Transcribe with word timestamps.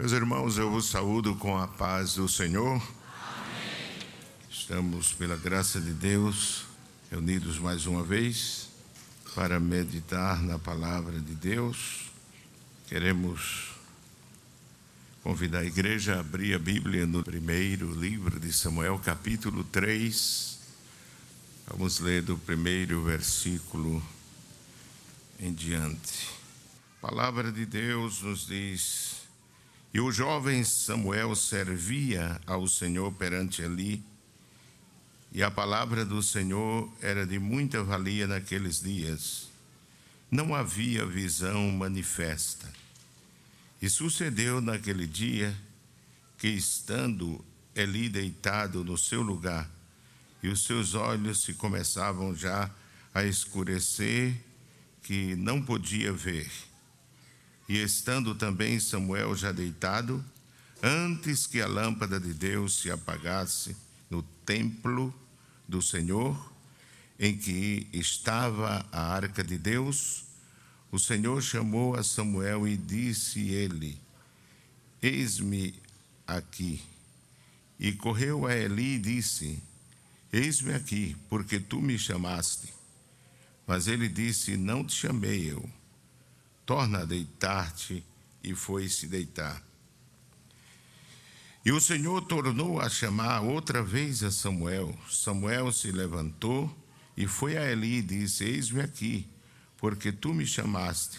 Meus 0.00 0.12
irmãos, 0.12 0.56
eu 0.56 0.70
vos 0.70 0.86
saúdo 0.86 1.36
com 1.36 1.58
a 1.58 1.68
paz 1.68 2.14
do 2.14 2.26
Senhor. 2.26 2.76
Amém. 2.76 3.98
Estamos, 4.50 5.12
pela 5.12 5.36
graça 5.36 5.78
de 5.78 5.92
Deus, 5.92 6.64
reunidos 7.10 7.58
mais 7.58 7.84
uma 7.84 8.02
vez 8.02 8.70
para 9.34 9.60
meditar 9.60 10.42
na 10.42 10.58
palavra 10.58 11.20
de 11.20 11.34
Deus. 11.34 12.10
Queremos 12.88 13.72
convidar 15.22 15.58
a 15.58 15.66
igreja 15.66 16.16
a 16.16 16.20
abrir 16.20 16.54
a 16.54 16.58
Bíblia 16.58 17.04
no 17.04 17.22
primeiro 17.22 17.92
livro 17.92 18.40
de 18.40 18.54
Samuel, 18.54 18.98
capítulo 19.00 19.64
3. 19.64 20.60
Vamos 21.66 22.00
ler 22.00 22.22
do 22.22 22.38
primeiro 22.38 23.04
versículo 23.04 24.02
em 25.38 25.52
diante. 25.52 26.30
A 26.96 27.06
palavra 27.06 27.52
de 27.52 27.66
Deus 27.66 28.22
nos 28.22 28.46
diz: 28.46 29.19
E 29.92 30.00
o 30.00 30.12
jovem 30.12 30.62
Samuel 30.62 31.34
servia 31.34 32.40
ao 32.46 32.68
Senhor 32.68 33.12
perante 33.12 33.60
Eli, 33.60 34.02
e 35.32 35.42
a 35.42 35.50
palavra 35.50 36.04
do 36.04 36.22
Senhor 36.22 36.92
era 37.00 37.26
de 37.26 37.38
muita 37.38 37.82
valia 37.82 38.26
naqueles 38.26 38.80
dias. 38.80 39.48
Não 40.30 40.54
havia 40.54 41.04
visão 41.04 41.70
manifesta. 41.70 42.72
E 43.82 43.88
sucedeu 43.88 44.60
naquele 44.60 45.06
dia 45.06 45.56
que, 46.38 46.48
estando 46.48 47.44
Eli 47.74 48.08
deitado 48.08 48.84
no 48.84 48.96
seu 48.96 49.22
lugar, 49.22 49.68
e 50.42 50.48
os 50.48 50.64
seus 50.64 50.94
olhos 50.94 51.42
se 51.42 51.54
começavam 51.54 52.34
já 52.34 52.70
a 53.12 53.24
escurecer, 53.24 54.34
que 55.02 55.34
não 55.36 55.60
podia 55.60 56.12
ver. 56.12 56.50
E 57.70 57.80
estando 57.80 58.34
também 58.34 58.80
Samuel 58.80 59.32
já 59.36 59.52
deitado, 59.52 60.24
antes 60.82 61.46
que 61.46 61.60
a 61.60 61.68
lâmpada 61.68 62.18
de 62.18 62.34
Deus 62.34 62.80
se 62.80 62.90
apagasse 62.90 63.76
no 64.10 64.24
templo 64.44 65.14
do 65.68 65.80
Senhor, 65.80 66.52
em 67.16 67.38
que 67.38 67.86
estava 67.92 68.84
a 68.90 69.14
arca 69.14 69.44
de 69.44 69.56
Deus, 69.56 70.24
o 70.90 70.98
Senhor 70.98 71.40
chamou 71.40 71.94
a 71.94 72.02
Samuel 72.02 72.66
e 72.66 72.76
disse 72.76 73.38
ele: 73.50 73.96
Eis-me 75.00 75.72
aqui. 76.26 76.82
E 77.78 77.92
correu 77.92 78.48
a 78.48 78.56
Eli 78.56 78.96
e 78.96 78.98
disse: 78.98 79.62
Eis-me 80.32 80.74
aqui, 80.74 81.16
porque 81.28 81.60
tu 81.60 81.80
me 81.80 81.96
chamaste. 81.96 82.74
Mas 83.64 83.86
ele 83.86 84.08
disse: 84.08 84.56
Não 84.56 84.84
te 84.84 84.92
chamei 84.92 85.52
eu. 85.52 85.79
Torna 86.70 87.00
a 87.00 87.04
deitar-te. 87.04 88.04
E 88.44 88.54
foi-se 88.54 89.08
deitar. 89.08 89.60
E 91.64 91.72
o 91.72 91.80
Senhor 91.80 92.22
tornou 92.22 92.80
a 92.80 92.88
chamar 92.88 93.40
outra 93.40 93.82
vez 93.82 94.22
a 94.22 94.30
Samuel. 94.30 94.96
Samuel 95.10 95.72
se 95.72 95.90
levantou 95.90 96.72
e 97.16 97.26
foi 97.26 97.56
a 97.56 97.68
Eli 97.68 97.96
e 97.96 98.02
disse: 98.02 98.44
Eis-me 98.44 98.82
aqui, 98.82 99.26
porque 99.78 100.12
tu 100.12 100.32
me 100.32 100.46
chamaste. 100.46 101.18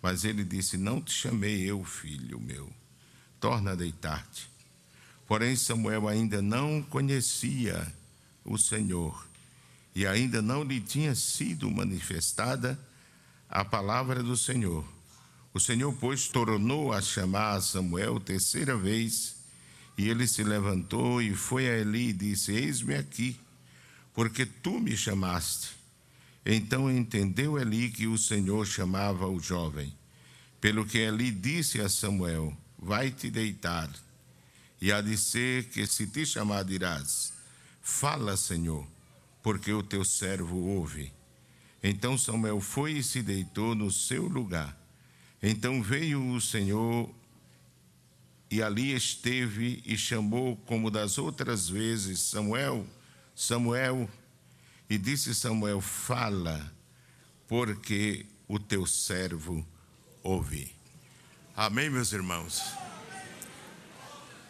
Mas 0.00 0.24
ele 0.24 0.44
disse: 0.44 0.76
Não 0.76 1.02
te 1.02 1.12
chamei 1.12 1.68
eu, 1.68 1.82
filho 1.82 2.38
meu. 2.38 2.72
Torna 3.40 3.72
a 3.72 3.74
deitar-te. 3.74 4.48
Porém, 5.26 5.56
Samuel 5.56 6.06
ainda 6.06 6.40
não 6.40 6.80
conhecia 6.80 7.92
o 8.44 8.56
Senhor 8.56 9.26
e 9.96 10.06
ainda 10.06 10.40
não 10.40 10.62
lhe 10.62 10.80
tinha 10.80 11.12
sido 11.16 11.68
manifestada 11.68 12.78
a 13.52 13.64
palavra 13.64 14.22
do 14.22 14.36
Senhor. 14.36 14.84
O 15.54 15.60
Senhor, 15.60 15.94
pois, 16.00 16.26
tornou 16.26 16.92
a 16.92 17.00
chamar 17.00 17.56
a 17.56 17.60
Samuel 17.60 18.18
terceira 18.18 18.76
vez, 18.76 19.36
e 19.96 20.08
ele 20.08 20.26
se 20.26 20.42
levantou 20.42 21.20
e 21.20 21.34
foi 21.34 21.68
a 21.68 21.78
Eli 21.78 22.08
e 22.08 22.12
disse: 22.12 22.50
Eis-me 22.50 22.94
aqui, 22.94 23.38
porque 24.14 24.44
tu 24.44 24.80
me 24.80 24.96
chamaste. 24.96 25.70
Então 26.44 26.90
entendeu 26.90 27.58
Eli 27.58 27.90
que 27.90 28.06
o 28.06 28.18
Senhor 28.18 28.66
chamava 28.66 29.28
o 29.28 29.38
jovem. 29.38 29.94
Pelo 30.60 30.84
que 30.84 30.98
Eli 30.98 31.30
disse 31.30 31.80
a 31.80 31.88
Samuel: 31.88 32.56
Vai-te 32.78 33.30
deitar. 33.30 33.88
E 34.80 34.90
há 34.90 35.00
de 35.00 35.16
ser 35.16 35.68
que 35.68 35.86
se 35.86 36.06
te 36.06 36.26
chamar 36.26 36.64
dirás: 36.64 37.32
Fala, 37.82 38.36
Senhor 38.36 38.86
porque 39.42 39.72
o 39.72 39.82
teu 39.82 40.04
servo 40.04 40.56
ouve. 40.56 41.12
Então 41.82 42.16
Samuel 42.16 42.60
foi 42.60 42.92
e 42.92 43.02
se 43.02 43.22
deitou 43.22 43.74
no 43.74 43.90
seu 43.90 44.28
lugar. 44.28 44.76
Então 45.42 45.82
veio 45.82 46.24
o 46.30 46.40
Senhor 46.40 47.12
e 48.48 48.62
ali 48.62 48.94
esteve 48.94 49.82
e 49.84 49.96
chamou 49.96 50.56
como 50.58 50.90
das 50.90 51.18
outras 51.18 51.68
vezes 51.68 52.20
Samuel, 52.20 52.86
Samuel, 53.34 54.08
e 54.88 54.96
disse 54.96 55.34
Samuel: 55.34 55.80
Fala, 55.80 56.72
porque 57.48 58.26
o 58.46 58.58
teu 58.58 58.86
servo 58.86 59.66
ouve. 60.22 60.70
Amém, 61.56 61.90
meus 61.90 62.12
irmãos. 62.12 62.62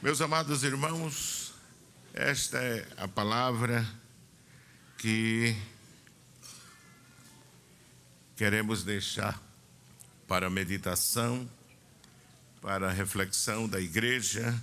Meus 0.03 0.21
amados 0.21 0.65
irmãos, 0.65 1.55
esta 2.13 2.59
é 2.59 2.87
a 2.97 3.07
palavra 3.07 3.89
que 4.99 5.57
queremos 8.37 8.85
deixar 8.85 9.41
para 10.27 10.49
meditação, 10.51 11.49
para 12.61 12.91
reflexão 12.91 13.69
da 13.69 13.81
igreja 13.81 14.61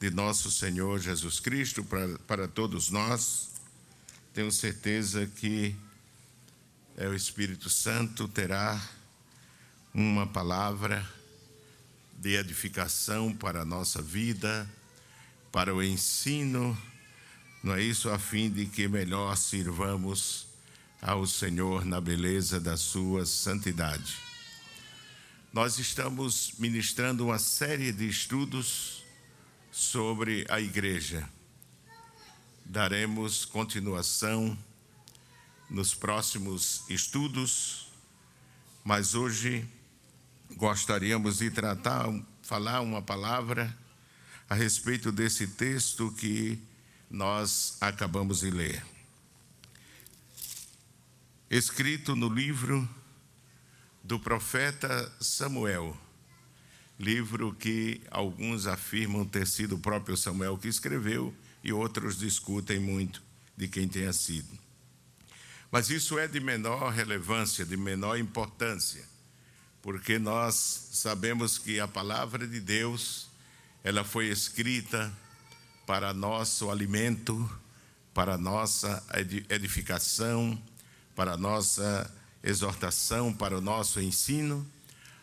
de 0.00 0.10
nosso 0.10 0.50
Senhor 0.50 0.98
Jesus 0.98 1.40
Cristo, 1.40 1.82
para, 1.84 2.18
para 2.20 2.48
todos 2.48 2.90
nós. 2.90 3.50
Tenho 4.32 4.50
certeza 4.50 5.26
que 5.26 5.74
é 6.96 7.08
o 7.08 7.14
Espírito 7.14 7.70
Santo 7.70 8.28
terá 8.28 8.80
uma 9.92 10.26
palavra 10.26 11.08
de 12.18 12.36
edificação 12.36 13.34
para 13.34 13.62
a 13.62 13.64
nossa 13.64 14.02
vida, 14.02 14.68
para 15.50 15.74
o 15.74 15.82
ensino 15.82 16.76
não 17.64 17.72
é 17.74 17.82
isso 17.82 18.10
a 18.10 18.18
fim 18.18 18.50
de 18.50 18.66
que 18.66 18.86
melhor 18.86 19.34
sirvamos 19.38 20.46
ao 21.04 21.26
Senhor 21.26 21.84
na 21.84 22.00
beleza 22.00 22.58
da 22.58 22.78
sua 22.78 23.26
santidade. 23.26 24.16
Nós 25.52 25.78
estamos 25.78 26.54
ministrando 26.58 27.26
uma 27.26 27.38
série 27.38 27.92
de 27.92 28.08
estudos 28.08 29.04
sobre 29.70 30.46
a 30.48 30.58
igreja. 30.58 31.28
Daremos 32.64 33.44
continuação 33.44 34.56
nos 35.68 35.94
próximos 35.94 36.84
estudos, 36.88 37.88
mas 38.82 39.14
hoje 39.14 39.68
gostaríamos 40.56 41.36
de 41.36 41.50
tratar, 41.50 42.06
falar 42.40 42.80
uma 42.80 43.02
palavra 43.02 43.76
a 44.48 44.54
respeito 44.54 45.12
desse 45.12 45.48
texto 45.48 46.10
que 46.12 46.58
nós 47.10 47.76
acabamos 47.82 48.40
de 48.40 48.50
ler. 48.50 48.93
Escrito 51.54 52.16
no 52.16 52.28
livro 52.28 52.88
do 54.02 54.18
profeta 54.18 55.12
Samuel, 55.20 55.96
livro 56.98 57.54
que 57.54 58.00
alguns 58.10 58.66
afirmam 58.66 59.24
ter 59.24 59.46
sido 59.46 59.76
o 59.76 59.78
próprio 59.78 60.16
Samuel 60.16 60.58
que 60.58 60.66
escreveu 60.66 61.32
e 61.62 61.72
outros 61.72 62.18
discutem 62.18 62.80
muito 62.80 63.22
de 63.56 63.68
quem 63.68 63.86
tenha 63.86 64.12
sido. 64.12 64.48
Mas 65.70 65.90
isso 65.90 66.18
é 66.18 66.26
de 66.26 66.40
menor 66.40 66.90
relevância, 66.90 67.64
de 67.64 67.76
menor 67.76 68.18
importância, 68.18 69.04
porque 69.80 70.18
nós 70.18 70.88
sabemos 70.90 71.56
que 71.56 71.78
a 71.78 71.86
palavra 71.86 72.48
de 72.48 72.58
Deus, 72.58 73.28
ela 73.84 74.02
foi 74.02 74.26
escrita 74.26 75.16
para 75.86 76.12
nosso 76.12 76.68
alimento, 76.68 77.48
para 78.12 78.36
nossa 78.36 79.00
edificação, 79.48 80.60
para 81.14 81.36
nossa 81.36 82.10
exortação, 82.42 83.32
para 83.32 83.56
o 83.56 83.60
nosso 83.60 84.00
ensino, 84.00 84.66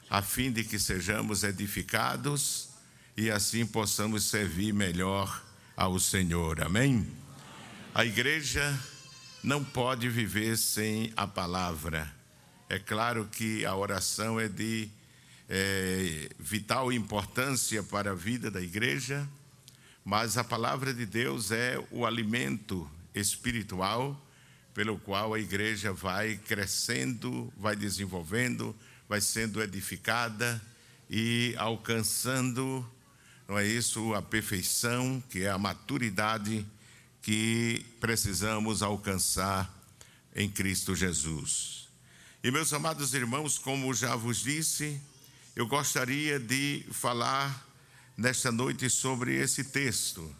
a 0.09 0.21
fim 0.21 0.51
de 0.51 0.63
que 0.63 0.79
sejamos 0.79 1.43
edificados 1.43 2.69
e 3.15 3.29
assim 3.29 3.65
possamos 3.65 4.25
servir 4.25 4.73
melhor 4.73 5.43
ao 5.75 5.99
Senhor. 5.99 6.61
Amém? 6.61 7.07
A 7.93 8.05
igreja 8.05 8.77
não 9.43 9.63
pode 9.63 10.09
viver 10.09 10.57
sem 10.57 11.11
a 11.15 11.27
palavra. 11.27 12.11
É 12.69 12.79
claro 12.79 13.27
que 13.31 13.65
a 13.65 13.75
oração 13.75 14.39
é 14.39 14.47
de 14.47 14.89
é, 15.49 16.29
vital 16.39 16.91
importância 16.91 17.83
para 17.83 18.11
a 18.11 18.15
vida 18.15 18.49
da 18.49 18.61
igreja 18.61 19.27
mas 20.03 20.37
a 20.37 20.43
palavra 20.43 20.93
de 20.93 21.05
Deus 21.05 21.51
é 21.51 21.81
o 21.91 22.05
alimento 22.05 22.89
espiritual 23.13 24.19
pelo 24.73 24.97
qual 24.99 25.33
a 25.33 25.39
igreja 25.39 25.91
vai 25.93 26.37
crescendo, 26.37 27.51
vai 27.57 27.75
desenvolvendo, 27.75 28.75
vai 29.07 29.21
sendo 29.21 29.61
edificada 29.61 30.61
e 31.09 31.53
alcançando 31.57 32.85
não 33.51 33.59
é 33.59 33.67
isso? 33.67 34.13
A 34.13 34.21
perfeição, 34.21 35.21
que 35.29 35.43
é 35.43 35.49
a 35.49 35.57
maturidade 35.57 36.65
que 37.21 37.85
precisamos 37.99 38.81
alcançar 38.81 39.69
em 40.33 40.49
Cristo 40.49 40.95
Jesus. 40.95 41.89
E 42.41 42.49
meus 42.49 42.71
amados 42.71 43.13
irmãos, 43.13 43.57
como 43.57 43.93
já 43.93 44.15
vos 44.15 44.37
disse, 44.37 45.01
eu 45.53 45.67
gostaria 45.67 46.39
de 46.39 46.85
falar 46.93 47.67
nesta 48.15 48.53
noite 48.53 48.89
sobre 48.89 49.35
esse 49.35 49.65
texto. 49.65 50.33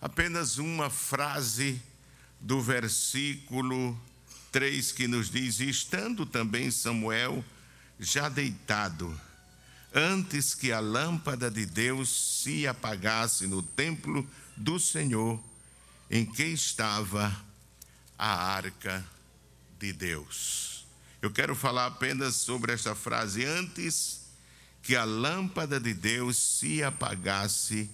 Apenas 0.00 0.56
uma 0.56 0.88
frase 0.88 1.82
do 2.42 2.60
versículo 2.60 3.98
3 4.50 4.92
que 4.92 5.08
nos 5.08 5.30
diz: 5.30 5.60
Estando 5.60 6.26
também 6.26 6.70
Samuel 6.70 7.44
já 7.98 8.28
deitado, 8.28 9.18
antes 9.94 10.54
que 10.54 10.72
a 10.72 10.80
lâmpada 10.80 11.50
de 11.50 11.64
Deus 11.64 12.42
se 12.42 12.66
apagasse 12.66 13.46
no 13.46 13.62
templo 13.62 14.28
do 14.56 14.78
Senhor, 14.78 15.42
em 16.10 16.26
que 16.26 16.44
estava 16.44 17.34
a 18.18 18.54
arca 18.54 19.04
de 19.78 19.92
Deus. 19.92 20.84
Eu 21.22 21.30
quero 21.30 21.54
falar 21.54 21.86
apenas 21.86 22.34
sobre 22.34 22.72
esta 22.72 22.94
frase 22.94 23.44
antes 23.44 24.22
que 24.82 24.96
a 24.96 25.04
lâmpada 25.04 25.78
de 25.78 25.94
Deus 25.94 26.36
se 26.36 26.82
apagasse 26.82 27.88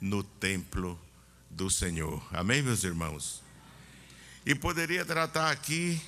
no 0.00 0.24
templo 0.24 1.00
do 1.48 1.70
Senhor. 1.70 2.20
Amém, 2.32 2.60
meus 2.60 2.82
irmãos? 2.82 3.40
E 4.44 4.54
poderia 4.54 5.04
tratar 5.04 5.50
aqui 5.50 6.00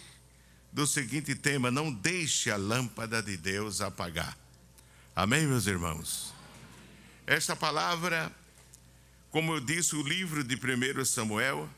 do 0.72 0.86
seguinte 0.86 1.34
tema: 1.34 1.70
não 1.70 1.92
deixe 1.92 2.50
a 2.50 2.56
lâmpada 2.56 3.22
de 3.22 3.36
Deus 3.36 3.81
apagar. 3.81 4.36
Amém, 5.14 5.46
meus 5.46 5.66
irmãos? 5.66 6.34
Esta 7.26 7.54
palavra, 7.54 8.34
como 9.31 9.54
eu 9.54 9.60
disse, 9.60 9.94
o 9.94 10.02
livro 10.02 10.42
de 10.42 10.56
1 10.56 11.04
Samuel, 11.04 11.70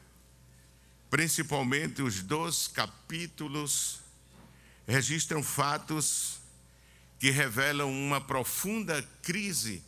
principalmente 1.11 2.00
os 2.00 2.23
dois 2.23 2.67
capítulos, 2.67 4.00
registram 4.87 5.43
fatos 5.43 6.38
que 7.19 7.31
revelam 7.31 7.91
uma 7.91 8.20
profunda 8.20 9.06
crise 9.23 9.82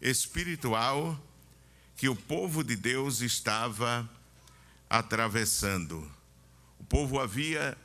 espiritual 0.00 1.22
que 1.96 2.08
o 2.08 2.16
povo 2.16 2.64
de 2.64 2.76
Deus 2.76 3.20
estava 3.20 4.08
atravessando. 4.88 6.13
O 6.84 6.86
povo 6.86 7.18
havia 7.18 7.76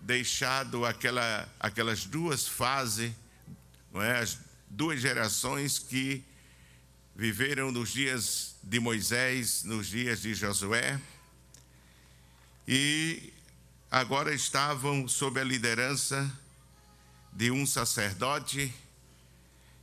deixado 0.00 0.84
aquela, 0.84 1.48
aquelas 1.58 2.04
duas 2.04 2.46
fases 2.46 3.12
não 3.96 4.02
é? 4.02 4.18
As 4.18 4.38
duas 4.68 5.00
gerações 5.00 5.78
que 5.78 6.22
viveram 7.14 7.72
nos 7.72 7.90
dias 7.94 8.56
de 8.62 8.78
Moisés, 8.78 9.64
nos 9.64 9.86
dias 9.86 10.20
de 10.20 10.34
Josué, 10.34 11.00
e 12.68 13.32
agora 13.90 14.34
estavam 14.34 15.08
sob 15.08 15.40
a 15.40 15.44
liderança 15.44 16.30
de 17.32 17.50
um 17.50 17.64
sacerdote 17.64 18.70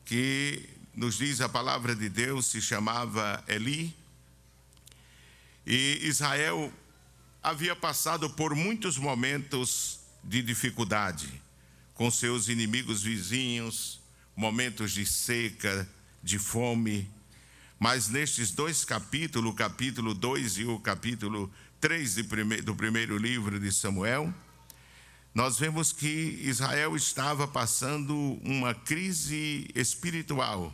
que 0.05 0.69
nos 0.93 1.17
diz 1.17 1.41
a 1.41 1.49
palavra 1.49 1.95
de 1.95 2.07
Deus, 2.07 2.45
se 2.45 2.61
chamava 2.61 3.43
Eli. 3.47 3.95
E 5.65 6.01
Israel 6.03 6.71
havia 7.43 7.75
passado 7.75 8.29
por 8.29 8.55
muitos 8.55 8.97
momentos 8.97 9.99
de 10.23 10.41
dificuldade 10.41 11.41
com 11.93 12.09
seus 12.09 12.47
inimigos 12.47 13.03
vizinhos, 13.03 13.99
momentos 14.35 14.93
de 14.93 15.05
seca, 15.05 15.87
de 16.23 16.39
fome. 16.39 17.09
Mas 17.77 18.07
nestes 18.07 18.51
dois 18.51 18.85
capítulos, 18.85 19.51
o 19.51 19.55
capítulo 19.55 20.13
2 20.13 20.59
e 20.59 20.65
o 20.65 20.79
capítulo 20.79 21.51
3 21.81 22.15
do 22.63 22.75
primeiro 22.75 23.17
livro 23.17 23.59
de 23.59 23.71
Samuel, 23.73 24.33
nós 25.35 25.59
vemos 25.59 25.91
que 25.91 26.39
Israel 26.41 26.95
estava 26.95 27.45
passando 27.45 28.15
uma 28.43 28.73
crise 28.73 29.69
espiritual. 29.75 30.73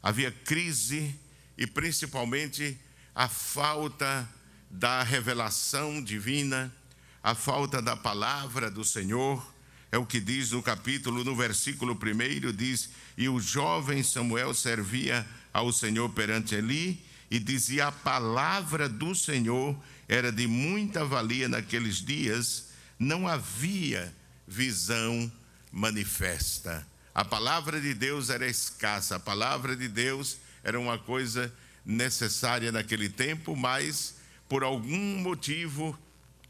Havia 0.00 0.30
crise 0.30 1.18
e 1.58 1.66
principalmente 1.66 2.78
a 3.14 3.28
falta 3.28 4.28
da 4.76 5.02
revelação 5.02 6.02
divina, 6.02 6.70
a 7.22 7.34
falta 7.34 7.80
da 7.80 7.96
palavra 7.96 8.70
do 8.70 8.84
Senhor 8.84 9.54
é 9.90 9.96
o 9.96 10.04
que 10.04 10.20
diz 10.20 10.50
no 10.50 10.62
capítulo, 10.62 11.24
no 11.24 11.34
versículo 11.34 11.94
1, 11.94 12.52
diz: 12.52 12.90
E 13.16 13.26
o 13.28 13.40
jovem 13.40 14.02
Samuel 14.02 14.52
servia 14.52 15.26
ao 15.52 15.72
Senhor 15.72 16.10
perante 16.10 16.54
Eli, 16.54 17.02
e 17.30 17.38
dizia: 17.38 17.86
A 17.86 17.92
palavra 17.92 18.86
do 18.86 19.14
Senhor 19.14 19.74
era 20.06 20.30
de 20.30 20.46
muita 20.46 21.04
valia 21.06 21.48
naqueles 21.48 21.96
dias, 21.96 22.66
não 22.98 23.26
havia 23.26 24.14
visão 24.46 25.32
manifesta. 25.72 26.86
A 27.14 27.24
palavra 27.24 27.80
de 27.80 27.94
Deus 27.94 28.28
era 28.28 28.46
escassa, 28.46 29.16
a 29.16 29.20
palavra 29.20 29.74
de 29.74 29.88
Deus 29.88 30.36
era 30.62 30.78
uma 30.78 30.98
coisa 30.98 31.50
necessária 31.82 32.70
naquele 32.70 33.08
tempo, 33.08 33.56
mas 33.56 34.16
por 34.48 34.62
algum 34.62 35.18
motivo, 35.18 35.98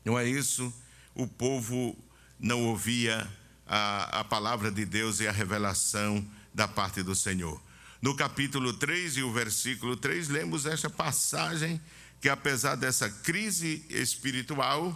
não 0.04 0.18
é 0.18 0.26
isso, 0.28 0.72
o 1.14 1.26
povo 1.26 1.96
não 2.38 2.64
ouvia 2.64 3.26
a, 3.66 4.20
a 4.20 4.24
palavra 4.24 4.70
de 4.70 4.84
Deus 4.84 5.20
e 5.20 5.26
a 5.26 5.32
revelação 5.32 6.24
da 6.54 6.68
parte 6.68 7.02
do 7.02 7.14
Senhor. 7.14 7.60
No 8.00 8.14
capítulo 8.14 8.72
3 8.72 9.16
e 9.16 9.22
o 9.22 9.32
versículo 9.32 9.96
3, 9.96 10.28
lemos 10.28 10.66
esta 10.66 10.90
passagem 10.90 11.80
que, 12.20 12.28
apesar 12.28 12.76
dessa 12.76 13.08
crise 13.08 13.84
espiritual, 13.88 14.94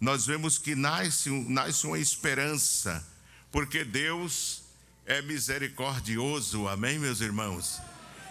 nós 0.00 0.26
vemos 0.26 0.58
que 0.58 0.74
nasce, 0.74 1.30
nasce 1.48 1.86
uma 1.86 1.98
esperança, 1.98 3.06
porque 3.50 3.84
Deus 3.84 4.62
é 5.06 5.22
misericordioso, 5.22 6.68
amém, 6.68 6.98
meus 6.98 7.20
irmãos? 7.20 7.80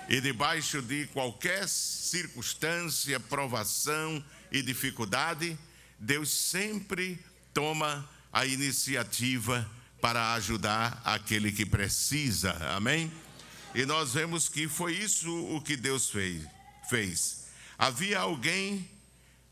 E 0.09 0.19
debaixo 0.19 0.81
de 0.81 1.07
qualquer 1.07 1.67
circunstância, 1.67 3.19
provação 3.19 4.23
e 4.51 4.61
dificuldade, 4.61 5.57
Deus 5.97 6.29
sempre 6.29 7.17
toma 7.53 8.07
a 8.31 8.45
iniciativa 8.45 9.69
para 10.01 10.33
ajudar 10.33 11.01
aquele 11.05 11.51
que 11.51 11.65
precisa. 11.65 12.51
Amém? 12.75 13.11
E 13.73 13.85
nós 13.85 14.13
vemos 14.13 14.49
que 14.49 14.67
foi 14.67 14.93
isso 14.93 15.31
o 15.55 15.61
que 15.61 15.77
Deus 15.77 16.09
fez. 16.09 16.43
fez. 16.89 17.45
Havia 17.77 18.19
alguém 18.19 18.89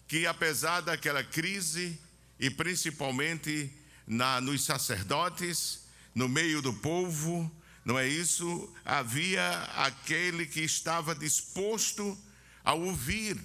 que, 0.07 0.27
apesar 0.27 0.81
daquela 0.81 1.23
crise, 1.23 1.97
e 2.39 2.49
principalmente 2.49 3.71
na, 4.05 4.41
nos 4.41 4.63
sacerdotes, 4.65 5.85
no 6.13 6.27
meio 6.27 6.61
do 6.61 6.73
povo, 6.73 7.49
não 7.83 7.97
é 7.97 8.07
isso? 8.07 8.71
Havia 8.85 9.51
aquele 9.75 10.45
que 10.45 10.61
estava 10.61 11.15
disposto 11.15 12.17
a 12.63 12.73
ouvir 12.73 13.39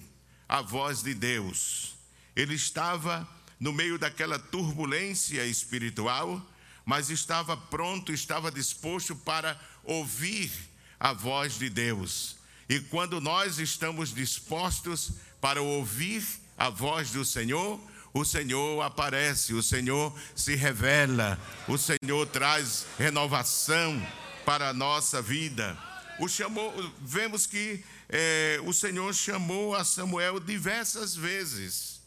a 0.47 0.61
voz 0.61 1.01
de 1.01 1.13
Deus. 1.13 1.95
Ele 2.35 2.53
estava 2.53 3.27
no 3.59 3.73
meio 3.73 3.97
daquela 3.97 4.37
turbulência 4.37 5.43
espiritual, 5.45 6.45
mas 6.85 7.09
estava 7.09 7.57
pronto, 7.57 8.13
estava 8.13 8.51
disposto 8.51 9.15
para 9.15 9.59
ouvir 9.83 10.51
a 10.99 11.13
voz 11.13 11.57
de 11.57 11.69
Deus. 11.69 12.37
E 12.69 12.79
quando 12.79 13.19
nós 13.19 13.57
estamos 13.57 14.13
dispostos 14.13 15.11
para 15.41 15.61
ouvir 15.61 16.23
a 16.57 16.69
voz 16.69 17.09
do 17.11 17.25
Senhor, 17.25 17.79
o 18.13 18.23
Senhor 18.23 18.81
aparece, 18.81 19.53
o 19.53 19.63
Senhor 19.63 20.13
se 20.35 20.55
revela, 20.55 21.39
o 21.67 21.77
Senhor 21.77 22.25
traz 22.27 22.85
renovação 22.97 24.01
para 24.47 24.69
a 24.69 24.73
nossa 24.73 25.21
vida. 25.21 25.77
O 26.17 26.27
chamou, 26.27 26.73
vemos 27.01 27.45
que 27.45 27.83
é, 28.07 28.59
o 28.63 28.71
Senhor 28.71 29.13
chamou 29.13 29.75
a 29.75 29.83
Samuel 29.83 30.39
diversas 30.39 31.13
vezes 31.13 31.97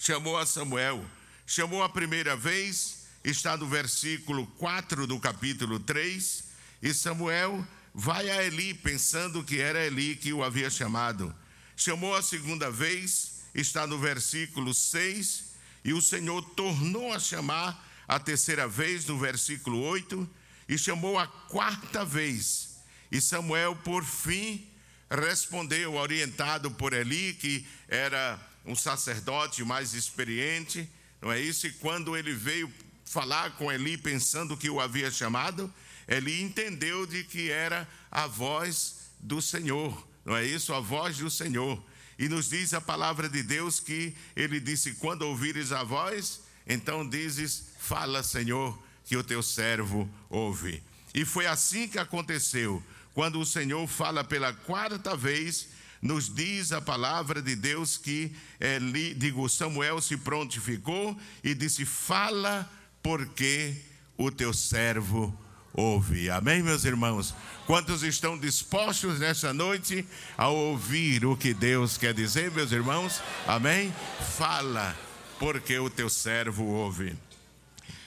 chamou 0.00 0.38
a 0.38 0.46
Samuel. 0.46 1.04
Chamou 1.46 1.82
a 1.82 1.88
primeira 1.88 2.34
vez, 2.34 3.04
está 3.22 3.54
no 3.54 3.66
versículo 3.66 4.46
4 4.58 5.06
do 5.06 5.20
capítulo 5.20 5.78
3, 5.78 6.44
e 6.82 6.94
Samuel 6.94 7.66
vai 7.94 8.30
a 8.30 8.42
Eli, 8.42 8.72
pensando 8.72 9.44
que 9.44 9.60
era 9.60 9.84
Eli 9.84 10.16
que 10.16 10.32
o 10.32 10.42
havia 10.42 10.70
chamado. 10.70 11.34
Chamou 11.76 12.14
a 12.14 12.22
segunda 12.22 12.70
vez, 12.70 13.42
está 13.54 13.86
no 13.86 13.98
versículo 13.98 14.72
6, 14.72 15.50
e 15.84 15.92
o 15.92 16.00
Senhor 16.00 16.40
tornou 16.54 17.12
a 17.12 17.18
chamar 17.18 17.86
a 18.08 18.18
terceira 18.18 18.66
vez, 18.66 19.04
no 19.04 19.18
versículo 19.18 19.82
8, 19.82 20.28
e 20.70 20.78
chamou 20.78 21.18
a 21.18 21.26
quarta 21.26 22.04
vez. 22.04 22.76
E 23.10 23.20
Samuel, 23.20 23.74
por 23.74 24.04
fim, 24.04 24.64
respondeu, 25.10 25.94
orientado 25.94 26.70
por 26.70 26.92
Eli, 26.92 27.34
que 27.34 27.66
era 27.88 28.38
um 28.64 28.76
sacerdote 28.76 29.64
mais 29.64 29.94
experiente, 29.94 30.88
não 31.20 31.32
é 31.32 31.40
isso? 31.40 31.66
E 31.66 31.72
quando 31.72 32.16
ele 32.16 32.32
veio 32.32 32.72
falar 33.04 33.50
com 33.56 33.70
Eli, 33.70 33.98
pensando 33.98 34.56
que 34.56 34.70
o 34.70 34.78
havia 34.78 35.10
chamado, 35.10 35.72
Eli 36.06 36.40
entendeu 36.40 37.04
de 37.04 37.24
que 37.24 37.50
era 37.50 37.86
a 38.08 38.28
voz 38.28 39.10
do 39.18 39.42
Senhor, 39.42 40.06
não 40.24 40.36
é 40.36 40.46
isso? 40.46 40.72
A 40.72 40.78
voz 40.78 41.18
do 41.18 41.28
Senhor. 41.28 41.82
E 42.16 42.28
nos 42.28 42.48
diz 42.48 42.72
a 42.74 42.80
palavra 42.80 43.28
de 43.28 43.42
Deus 43.42 43.80
que 43.80 44.14
ele 44.36 44.60
disse: 44.60 44.92
Quando 44.94 45.22
ouvires 45.22 45.72
a 45.72 45.82
voz, 45.82 46.42
então 46.64 47.08
dizes: 47.08 47.64
Fala, 47.80 48.22
Senhor, 48.22 48.78
que 49.10 49.16
o 49.16 49.24
teu 49.24 49.42
servo 49.42 50.08
ouve. 50.28 50.80
E 51.12 51.24
foi 51.24 51.44
assim 51.44 51.88
que 51.88 51.98
aconteceu. 51.98 52.80
Quando 53.12 53.40
o 53.40 53.44
Senhor 53.44 53.84
fala 53.88 54.22
pela 54.22 54.52
quarta 54.52 55.16
vez, 55.16 55.66
nos 56.00 56.32
diz 56.32 56.70
a 56.70 56.80
palavra 56.80 57.42
de 57.42 57.56
Deus 57.56 57.96
que, 57.96 58.30
é, 58.60 58.78
digo, 59.16 59.48
Samuel 59.48 60.00
se 60.00 60.16
prontificou 60.16 61.18
e 61.42 61.56
disse: 61.56 61.84
Fala, 61.84 62.70
porque 63.02 63.74
o 64.16 64.30
teu 64.30 64.54
servo 64.54 65.36
ouve. 65.74 66.30
Amém, 66.30 66.62
meus 66.62 66.84
irmãos? 66.84 67.34
Quantos 67.66 68.04
estão 68.04 68.38
dispostos 68.38 69.18
nesta 69.18 69.52
noite 69.52 70.06
a 70.38 70.46
ouvir 70.46 71.26
o 71.26 71.36
que 71.36 71.52
Deus 71.52 71.98
quer 71.98 72.14
dizer, 72.14 72.52
meus 72.52 72.70
irmãos? 72.70 73.20
Amém? 73.44 73.92
Fala, 74.38 74.96
porque 75.36 75.76
o 75.80 75.90
teu 75.90 76.08
servo 76.08 76.62
ouve. 76.62 77.18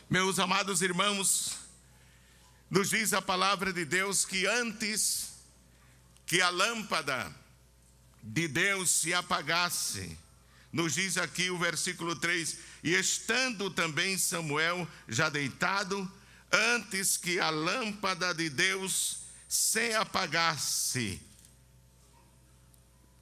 Meus 0.09 0.37
amados 0.37 0.81
irmãos, 0.81 1.57
nos 2.69 2.89
diz 2.89 3.13
a 3.13 3.21
palavra 3.21 3.71
de 3.71 3.85
Deus 3.85 4.25
que 4.25 4.45
antes 4.45 5.33
que 6.25 6.41
a 6.41 6.49
lâmpada 6.49 7.33
de 8.21 8.47
Deus 8.47 8.91
se 8.91 9.13
apagasse, 9.13 10.17
nos 10.71 10.95
diz 10.95 11.17
aqui 11.17 11.49
o 11.49 11.57
versículo 11.57 12.15
3: 12.15 12.57
E 12.83 12.93
estando 12.93 13.69
também 13.69 14.17
Samuel 14.17 14.87
já 15.07 15.29
deitado, 15.29 16.11
antes 16.51 17.17
que 17.17 17.39
a 17.39 17.49
lâmpada 17.49 18.33
de 18.33 18.49
Deus 18.49 19.21
se 19.47 19.93
apagasse, 19.93 21.21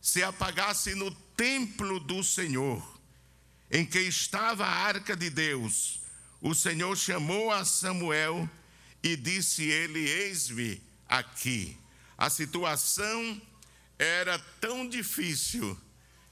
se 0.01 0.23
apagasse 0.23 0.95
no 0.95 1.11
templo 1.38 2.00
do 2.00 2.23
Senhor, 2.23 3.00
em 3.69 3.85
que 3.85 4.00
estava 4.00 4.65
a 4.65 4.85
arca 4.85 5.15
de 5.15 5.29
Deus, 5.29 6.00
o 6.41 6.55
Senhor 6.55 6.98
chamou 6.98 7.51
a 7.51 7.63
Samuel 7.63 8.50
e 9.03 9.15
disse 9.15 9.63
ele: 9.63 10.00
Eis-me 10.00 10.81
aqui. 11.07 11.77
A 12.17 12.29
situação 12.29 13.41
era 13.98 14.39
tão 14.60 14.89
difícil 14.89 15.79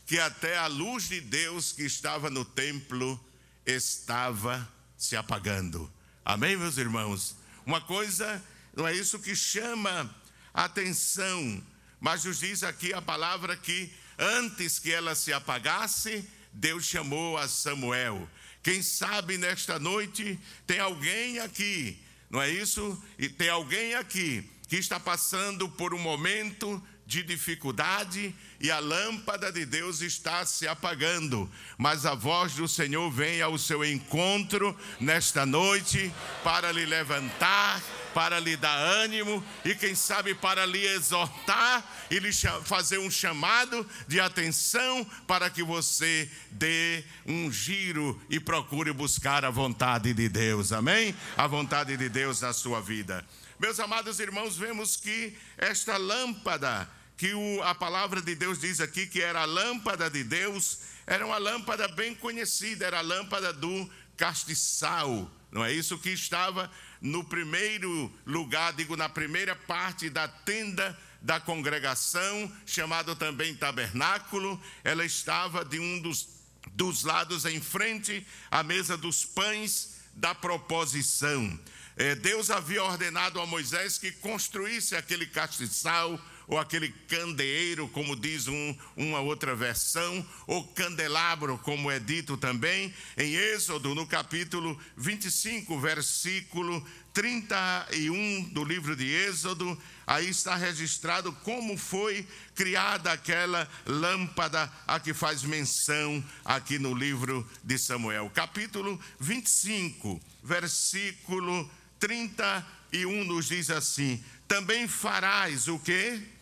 que 0.06 0.20
até 0.20 0.58
a 0.58 0.66
luz 0.66 1.08
de 1.08 1.22
Deus 1.22 1.72
que 1.72 1.84
estava 1.84 2.30
no 2.30 2.44
templo 2.44 3.24
estava 3.66 4.68
se 4.98 5.16
apagando. 5.16 5.92
Amém, 6.26 6.58
meus 6.58 6.78
irmãos? 6.78 7.36
Uma 7.66 7.80
coisa, 7.80 8.44
não 8.76 8.88
é 8.88 8.96
isso 8.96 9.20
que 9.20 9.36
chama 9.36 10.10
atenção, 10.52 11.64
mas 12.00 12.24
nos 12.24 12.40
diz 12.40 12.64
aqui 12.64 12.94
a 12.94 13.02
palavra 13.02 13.56
que 13.56 13.94
antes 14.18 14.80
que 14.80 14.92
ela 14.92 15.14
se 15.14 15.32
apagasse, 15.32 16.28
Deus 16.52 16.86
chamou 16.86 17.38
a 17.38 17.48
Samuel. 17.48 18.28
Quem 18.62 18.82
sabe 18.82 19.38
nesta 19.38 19.80
noite 19.80 20.40
tem 20.68 20.80
alguém 20.80 21.40
aqui 21.40 21.98
não 22.30 22.42
é 22.42 22.50
isso? 22.50 23.02
E 23.18 23.28
tem 23.28 23.50
alguém 23.50 23.96
aqui 23.96 24.48
que 24.68 24.76
está 24.76 25.00
passando 25.00 25.68
por 25.68 25.96
um 25.96 26.00
momento 26.00 26.82
de 27.08 27.24
dificuldade 27.24 28.36
e 28.60 28.70
a 28.70 28.78
lâmpada 28.78 29.52
de 29.52 29.66
Deus 29.66 30.02
está 30.02 30.46
se 30.46 30.68
apagando, 30.68 31.50
mas 31.76 32.06
a 32.06 32.14
voz 32.14 32.54
do 32.54 32.68
Senhor 32.68 33.10
vem 33.10 33.42
ao 33.42 33.58
seu 33.58 33.84
encontro 33.84 34.78
nesta 35.00 35.44
noite 35.44 36.14
para 36.44 36.72
lhe 36.72 36.86
levantar, 36.86 37.82
para 38.14 38.40
lhe 38.40 38.56
dar 38.58 38.76
ânimo 38.76 39.44
e, 39.64 39.76
quem 39.76 39.96
sabe, 39.96 40.34
para 40.34 40.66
lhe 40.66 40.86
exortar 40.88 41.84
e 42.10 42.20
lhe 42.20 42.32
fazer 42.64 42.98
um 43.00 43.10
chamado 43.10 43.88
de 44.08 44.20
atenção 44.20 45.06
para 45.28 45.50
que 45.50 45.64
você 45.64 46.30
dê 46.52 47.04
um 47.26 47.52
giro 47.52 48.20
e 48.30 48.40
procure 48.40 48.92
buscar 48.92 49.46
a 49.46 49.50
vontade 49.50 50.14
de 50.14 50.30
Deus, 50.30 50.72
amém? 50.72 51.16
A 51.38 51.48
vontade 51.48 51.96
de 51.98 52.10
Deus 52.10 52.42
na 52.42 52.54
sua 52.54 52.82
vida. 52.82 53.26
Meus 53.60 53.80
amados 53.80 54.20
irmãos, 54.20 54.58
vemos 54.58 54.96
que 54.96 55.38
esta 55.58 55.98
lâmpada 55.98 56.90
que 57.20 57.34
o, 57.34 57.62
a 57.64 57.76
palavra 57.76 58.22
de 58.22 58.34
Deus 58.34 58.60
diz 58.60 58.80
aqui 58.80 59.06
que 59.06 59.22
era 59.22 59.42
a 59.42 59.46
lâmpada 59.46 60.10
de 60.10 60.24
Deus, 60.24 60.80
era 61.06 61.26
uma 61.26 61.38
lâmpada 61.38 61.86
bem 61.90 62.16
conhecida, 62.16 62.86
era 62.86 63.00
a 63.00 63.02
lâmpada 63.02 63.52
do 63.52 63.90
castiçal, 64.16 65.30
não 65.52 65.66
é 65.66 65.74
isso 65.74 65.98
que 65.98 66.12
estava 66.12 66.72
no 67.02 67.24
primeiro 67.24 68.12
lugar, 68.26 68.74
digo, 68.74 68.96
na 68.96 69.08
primeira 69.08 69.56
parte 69.56 70.10
da 70.10 70.28
tenda 70.28 70.98
da 71.22 71.40
congregação, 71.40 72.52
chamado 72.66 73.16
também 73.16 73.56
tabernáculo, 73.56 74.62
ela 74.84 75.06
estava 75.06 75.66
de 75.66 75.80
um 75.80 76.02
dos, 76.02 76.28
dos 76.72 77.04
lados 77.04 77.46
em 77.46 77.62
frente 77.62 78.26
à 78.50 78.64
mesa 78.64 78.98
dos 78.98 79.26
pães 79.26 80.00
da 80.14 80.34
proposição. 80.34 81.60
É, 81.96 82.16
Deus 82.16 82.50
havia 82.50 82.84
ordenado 82.84 83.42
a 83.42 83.46
Moisés 83.46 83.98
que 83.98 84.12
construísse 84.14 84.96
aquele 84.96 85.26
castiçal 85.26 86.20
ou 86.50 86.58
aquele 86.58 86.90
candeeiro, 87.08 87.88
como 87.90 88.16
diz 88.16 88.48
um, 88.48 88.76
uma 88.98 89.20
outra 89.20 89.56
versão, 89.56 90.26
ou 90.48 90.64
candelabro, 90.70 91.60
como 91.60 91.92
é 91.92 92.00
dito 92.00 92.36
também 92.36 92.92
em 93.16 93.36
Êxodo, 93.36 93.94
no 93.94 94.08
capítulo 94.08 94.78
25, 94.98 95.80
versículo 95.80 96.84
31 97.14 98.50
do 98.52 98.64
livro 98.64 98.96
de 98.96 99.06
Êxodo, 99.06 99.80
aí 100.08 100.28
está 100.28 100.56
registrado 100.56 101.32
como 101.44 101.78
foi 101.78 102.28
criada 102.56 103.12
aquela 103.12 103.70
lâmpada 103.86 104.72
a 104.88 105.00
que 105.00 105.14
faz 105.14 105.44
menção 105.44 106.24
aqui 106.44 106.80
no 106.80 106.96
livro 106.96 107.48
de 107.64 107.78
Samuel. 107.78 108.32
Capítulo 108.34 109.00
25, 109.20 110.20
versículo 110.44 111.70
31 112.00 113.24
nos 113.26 113.50
diz 113.50 113.70
assim: 113.70 114.24
Também 114.48 114.88
farás 114.88 115.68
o 115.68 115.78
que? 115.78 116.39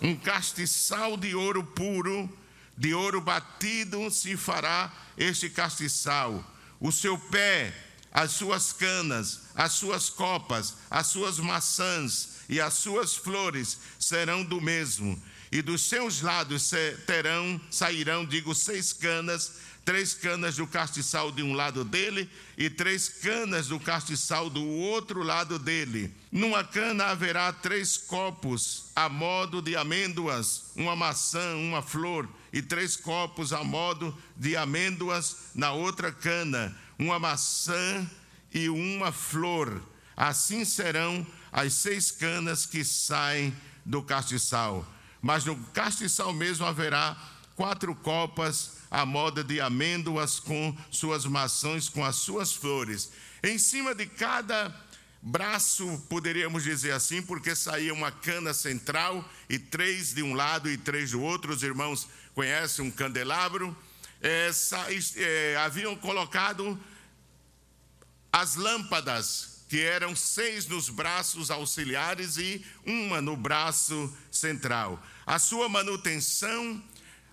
Um 0.00 0.16
castiçal 0.16 1.16
de 1.16 1.34
ouro 1.34 1.62
puro, 1.62 2.28
de 2.76 2.94
ouro 2.94 3.20
batido 3.20 4.10
se 4.10 4.36
fará 4.36 4.92
este 5.16 5.50
castiçal. 5.50 6.44
O 6.80 6.90
seu 6.90 7.18
pé, 7.18 7.74
as 8.10 8.32
suas 8.32 8.72
canas, 8.72 9.42
as 9.54 9.72
suas 9.72 10.08
copas, 10.08 10.76
as 10.90 11.08
suas 11.08 11.38
maçãs 11.38 12.40
e 12.48 12.60
as 12.60 12.74
suas 12.74 13.14
flores 13.14 13.78
serão 13.98 14.42
do 14.42 14.60
mesmo. 14.60 15.20
E 15.52 15.60
dos 15.60 15.82
seus 15.82 16.22
lados 16.22 16.70
terão, 17.06 17.60
sairão, 17.70 18.24
digo, 18.24 18.54
seis 18.54 18.92
canas 18.92 19.52
três 19.90 20.14
canas 20.14 20.54
do 20.54 20.68
castiçal 20.68 21.32
de 21.32 21.42
um 21.42 21.52
lado 21.52 21.84
dele 21.84 22.30
e 22.56 22.70
três 22.70 23.08
canas 23.08 23.66
do 23.66 23.80
castiçal 23.80 24.48
do 24.48 24.64
outro 24.64 25.20
lado 25.20 25.58
dele. 25.58 26.14
Numa 26.30 26.62
cana 26.62 27.06
haverá 27.06 27.52
três 27.52 27.96
copos 27.96 28.84
a 28.94 29.08
modo 29.08 29.60
de 29.60 29.74
amêndoas, 29.74 30.66
uma 30.76 30.94
maçã, 30.94 31.56
uma 31.56 31.82
flor, 31.82 32.28
e 32.52 32.62
três 32.62 32.94
copos 32.94 33.52
a 33.52 33.64
modo 33.64 34.16
de 34.36 34.56
amêndoas 34.56 35.50
na 35.56 35.72
outra 35.72 36.12
cana, 36.12 36.72
uma 36.96 37.18
maçã 37.18 38.08
e 38.54 38.68
uma 38.68 39.10
flor. 39.10 39.82
Assim 40.16 40.64
serão 40.64 41.26
as 41.50 41.72
seis 41.72 42.12
canas 42.12 42.64
que 42.64 42.84
saem 42.84 43.52
do 43.84 44.04
castiçal. 44.04 44.86
Mas 45.20 45.44
no 45.44 45.56
castiçal 45.72 46.32
mesmo 46.32 46.64
haverá 46.64 47.16
quatro 47.56 47.92
copas 47.92 48.78
a 48.90 49.06
moda 49.06 49.44
de 49.44 49.60
amêndoas 49.60 50.40
com 50.40 50.76
suas 50.90 51.24
maçãs, 51.24 51.88
com 51.88 52.04
as 52.04 52.16
suas 52.16 52.52
flores. 52.52 53.12
Em 53.42 53.58
cima 53.58 53.94
de 53.94 54.06
cada 54.06 54.74
braço, 55.22 56.02
poderíamos 56.08 56.64
dizer 56.64 56.92
assim, 56.92 57.22
porque 57.22 57.54
saía 57.54 57.92
uma 57.92 58.10
cana 58.10 58.52
central 58.52 59.24
e 59.48 59.58
três 59.58 60.14
de 60.14 60.22
um 60.22 60.34
lado 60.34 60.68
e 60.70 60.76
três 60.76 61.12
do 61.12 61.22
outro. 61.22 61.52
Os 61.52 61.62
irmãos 61.62 62.08
conhecem 62.34 62.84
um 62.84 62.90
candelabro. 62.90 63.76
É, 64.22 64.50
é, 65.16 65.56
haviam 65.56 65.96
colocado 65.96 66.78
as 68.32 68.56
lâmpadas, 68.56 69.64
que 69.68 69.80
eram 69.80 70.16
seis 70.16 70.66
nos 70.66 70.88
braços 70.88 71.50
auxiliares 71.50 72.36
e 72.36 72.64
uma 72.84 73.20
no 73.20 73.36
braço 73.36 74.12
central. 74.30 75.00
A 75.24 75.38
sua 75.38 75.68
manutenção 75.68 76.82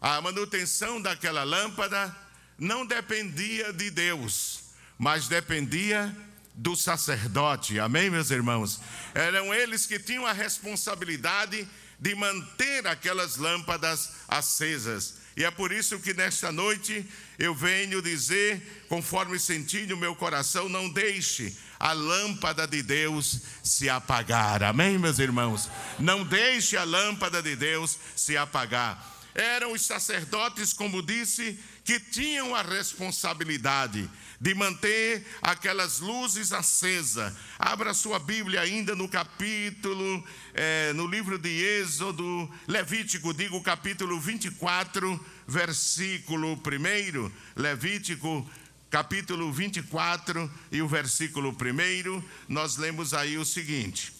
a 0.01 0.21
manutenção 0.21 1.01
daquela 1.01 1.43
lâmpada 1.43 2.15
não 2.57 2.85
dependia 2.85 3.71
de 3.73 3.89
Deus, 3.89 4.61
mas 4.97 5.27
dependia 5.27 6.15
do 6.53 6.75
sacerdote. 6.75 7.79
Amém, 7.79 8.09
meus 8.09 8.31
irmãos? 8.31 8.79
Eram 9.13 9.53
eles 9.53 9.85
que 9.85 9.99
tinham 9.99 10.25
a 10.25 10.33
responsabilidade 10.33 11.67
de 11.99 12.15
manter 12.15 12.85
aquelas 12.87 13.37
lâmpadas 13.37 14.11
acesas. 14.27 15.15
E 15.35 15.43
é 15.43 15.51
por 15.51 15.71
isso 15.71 15.99
que 15.99 16.15
nesta 16.15 16.51
noite 16.51 17.05
eu 17.37 17.53
venho 17.53 18.01
dizer, 18.01 18.85
conforme 18.89 19.37
senti 19.37 19.85
no 19.85 19.95
meu 19.95 20.15
coração, 20.15 20.67
não 20.67 20.89
deixe 20.89 21.55
a 21.79 21.93
lâmpada 21.93 22.67
de 22.67 22.81
Deus 22.81 23.41
se 23.63 23.87
apagar. 23.87 24.63
Amém, 24.63 24.97
meus 24.97 25.19
irmãos? 25.19 25.69
Não 25.99 26.23
deixe 26.23 26.75
a 26.75 26.83
lâmpada 26.83 27.41
de 27.41 27.55
Deus 27.55 27.99
se 28.15 28.35
apagar. 28.35 29.16
Eram 29.37 29.73
os 29.73 29.85
sacerdotes, 29.85 30.73
como 30.73 31.03
disse, 31.03 31.59
que 31.83 31.99
tinham 31.99 32.55
a 32.55 32.63
responsabilidade 32.63 34.09
de 34.41 34.55
manter 34.55 35.23
aquelas 35.43 35.99
luzes 35.99 36.51
acesas. 36.51 37.31
Abra 37.59 37.93
sua 37.93 38.17
Bíblia 38.17 38.61
ainda 38.61 38.95
no 38.95 39.07
capítulo, 39.07 40.27
é, 40.55 40.91
no 40.93 41.05
livro 41.05 41.37
de 41.37 41.49
Êxodo, 41.49 42.51
Levítico, 42.67 43.31
digo 43.31 43.61
capítulo 43.61 44.19
24, 44.19 45.23
versículo 45.47 46.53
1. 46.53 47.31
Levítico, 47.55 48.49
capítulo 48.89 49.53
24 49.53 50.51
e 50.71 50.81
o 50.81 50.87
versículo 50.87 51.51
1, 51.51 52.23
nós 52.47 52.75
lemos 52.77 53.13
aí 53.13 53.37
o 53.37 53.45
seguinte: 53.45 54.11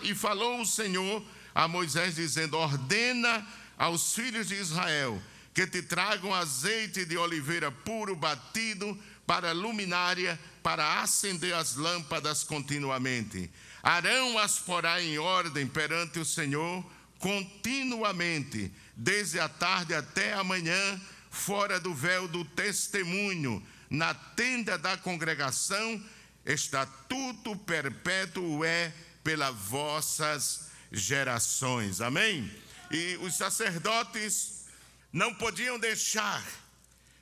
E 0.00 0.14
falou 0.14 0.60
o 0.60 0.66
Senhor 0.66 1.24
a 1.52 1.66
Moisés, 1.66 2.14
dizendo: 2.14 2.56
Ordena 2.56 3.44
aos 3.78 4.14
filhos 4.14 4.48
de 4.48 4.54
Israel 4.54 5.20
que 5.54 5.66
te 5.66 5.80
tragam 5.82 6.34
azeite 6.34 7.04
de 7.04 7.16
oliveira 7.16 7.70
puro 7.70 8.16
batido 8.16 8.98
para 9.24 9.52
luminária, 9.52 10.38
para 10.62 11.00
acender 11.00 11.54
as 11.54 11.76
lâmpadas 11.76 12.42
continuamente. 12.42 13.50
Arão 13.82 14.36
as 14.36 14.58
porá 14.58 15.00
em 15.00 15.16
ordem 15.18 15.66
perante 15.66 16.18
o 16.18 16.24
Senhor 16.24 16.84
continuamente, 17.18 18.70
desde 18.96 19.38
a 19.38 19.48
tarde 19.48 19.94
até 19.94 20.34
a 20.34 20.42
manhã, 20.42 21.00
fora 21.30 21.78
do 21.78 21.94
véu 21.94 22.26
do 22.26 22.44
testemunho, 22.44 23.64
na 23.88 24.12
tenda 24.12 24.76
da 24.76 24.96
congregação, 24.96 26.02
estatuto 26.44 27.56
perpétuo 27.56 28.64
é 28.64 28.92
pelas 29.22 29.54
vossas 29.54 30.68
gerações. 30.92 32.00
Amém? 32.00 32.50
E 32.90 33.16
os 33.22 33.34
sacerdotes 33.34 34.64
não 35.12 35.34
podiam 35.34 35.78
deixar 35.78 36.44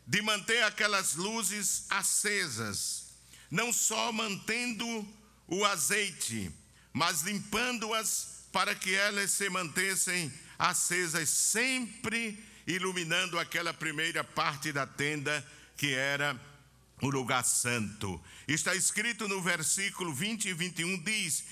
de 0.06 0.20
manter 0.22 0.62
aquelas 0.64 1.14
luzes 1.14 1.86
acesas, 1.88 3.06
não 3.50 3.72
só 3.72 4.12
mantendo 4.12 5.08
o 5.46 5.64
azeite, 5.64 6.50
mas 6.92 7.22
limpando-as 7.22 8.46
para 8.52 8.74
que 8.74 8.94
elas 8.94 9.30
se 9.30 9.48
mantessem 9.48 10.32
acesas, 10.58 11.28
sempre 11.28 12.42
iluminando 12.66 13.38
aquela 13.38 13.72
primeira 13.72 14.22
parte 14.22 14.72
da 14.72 14.86
tenda 14.86 15.46
que 15.76 15.94
era 15.94 16.38
o 17.00 17.10
lugar 17.10 17.44
santo. 17.44 18.22
Está 18.46 18.74
escrito 18.74 19.26
no 19.26 19.42
versículo 19.42 20.14
20 20.14 20.48
e 20.48 20.54
21 20.54 21.02
diz: 21.02 21.44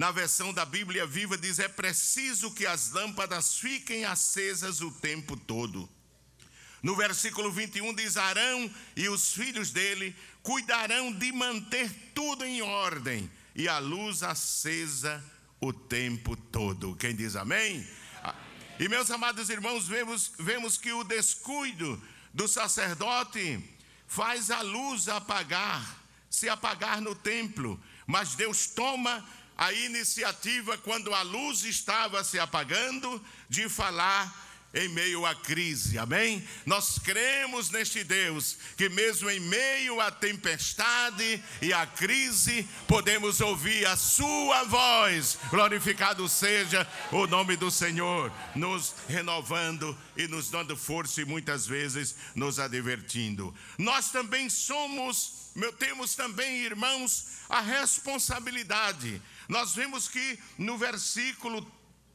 na 0.00 0.10
versão 0.10 0.50
da 0.50 0.64
Bíblia 0.64 1.06
Viva 1.06 1.36
diz: 1.36 1.58
é 1.58 1.68
preciso 1.68 2.50
que 2.52 2.66
as 2.66 2.90
lâmpadas 2.90 3.56
fiquem 3.56 4.06
acesas 4.06 4.80
o 4.80 4.90
tempo 4.90 5.36
todo. 5.36 5.86
No 6.82 6.96
versículo 6.96 7.52
21 7.52 7.92
diz: 7.92 8.16
Arão 8.16 8.74
e 8.96 9.10
os 9.10 9.34
filhos 9.34 9.70
dele 9.72 10.16
cuidarão 10.42 11.12
de 11.12 11.30
manter 11.32 11.92
tudo 12.14 12.46
em 12.46 12.62
ordem 12.62 13.30
e 13.54 13.68
a 13.68 13.78
luz 13.78 14.22
acesa 14.22 15.22
o 15.60 15.70
tempo 15.70 16.34
todo. 16.34 16.96
Quem 16.96 17.14
diz 17.14 17.36
amém? 17.36 17.86
E 18.78 18.88
meus 18.88 19.10
amados 19.10 19.50
irmãos, 19.50 19.86
vemos, 19.86 20.32
vemos 20.38 20.78
que 20.78 20.94
o 20.94 21.04
descuido 21.04 22.02
do 22.32 22.48
sacerdote 22.48 23.62
faz 24.06 24.50
a 24.50 24.62
luz 24.62 25.10
apagar, 25.10 26.02
se 26.30 26.48
apagar 26.48 27.02
no 27.02 27.14
templo, 27.14 27.78
mas 28.06 28.34
Deus 28.34 28.66
toma 28.66 29.22
a 29.60 29.74
iniciativa, 29.74 30.78
quando 30.78 31.12
a 31.12 31.20
luz 31.20 31.64
estava 31.64 32.24
se 32.24 32.38
apagando, 32.38 33.22
de 33.46 33.68
falar 33.68 34.48
em 34.72 34.88
meio 34.88 35.26
à 35.26 35.34
crise, 35.34 35.98
amém? 35.98 36.42
Nós 36.64 36.98
cremos 36.98 37.68
neste 37.68 38.02
Deus 38.02 38.56
que, 38.74 38.88
mesmo 38.88 39.28
em 39.28 39.38
meio 39.38 40.00
à 40.00 40.10
tempestade 40.10 41.44
e 41.60 41.74
à 41.74 41.84
crise, 41.84 42.66
podemos 42.88 43.42
ouvir 43.42 43.84
a 43.84 43.96
Sua 43.96 44.64
voz. 44.64 45.38
Glorificado 45.50 46.26
seja 46.26 46.88
o 47.12 47.26
nome 47.26 47.54
do 47.54 47.70
Senhor, 47.70 48.32
nos 48.54 48.94
renovando 49.10 49.94
e 50.16 50.26
nos 50.26 50.48
dando 50.48 50.74
força 50.74 51.20
e 51.20 51.26
muitas 51.26 51.66
vezes 51.66 52.14
nos 52.34 52.58
advertindo. 52.58 53.54
Nós 53.76 54.10
também 54.10 54.48
somos, 54.48 55.50
meu, 55.54 55.70
temos 55.70 56.14
também, 56.14 56.62
irmãos, 56.62 57.26
a 57.46 57.60
responsabilidade. 57.60 59.20
Nós 59.50 59.74
vemos 59.74 60.06
que 60.06 60.38
no 60.56 60.78
versículo 60.78 61.60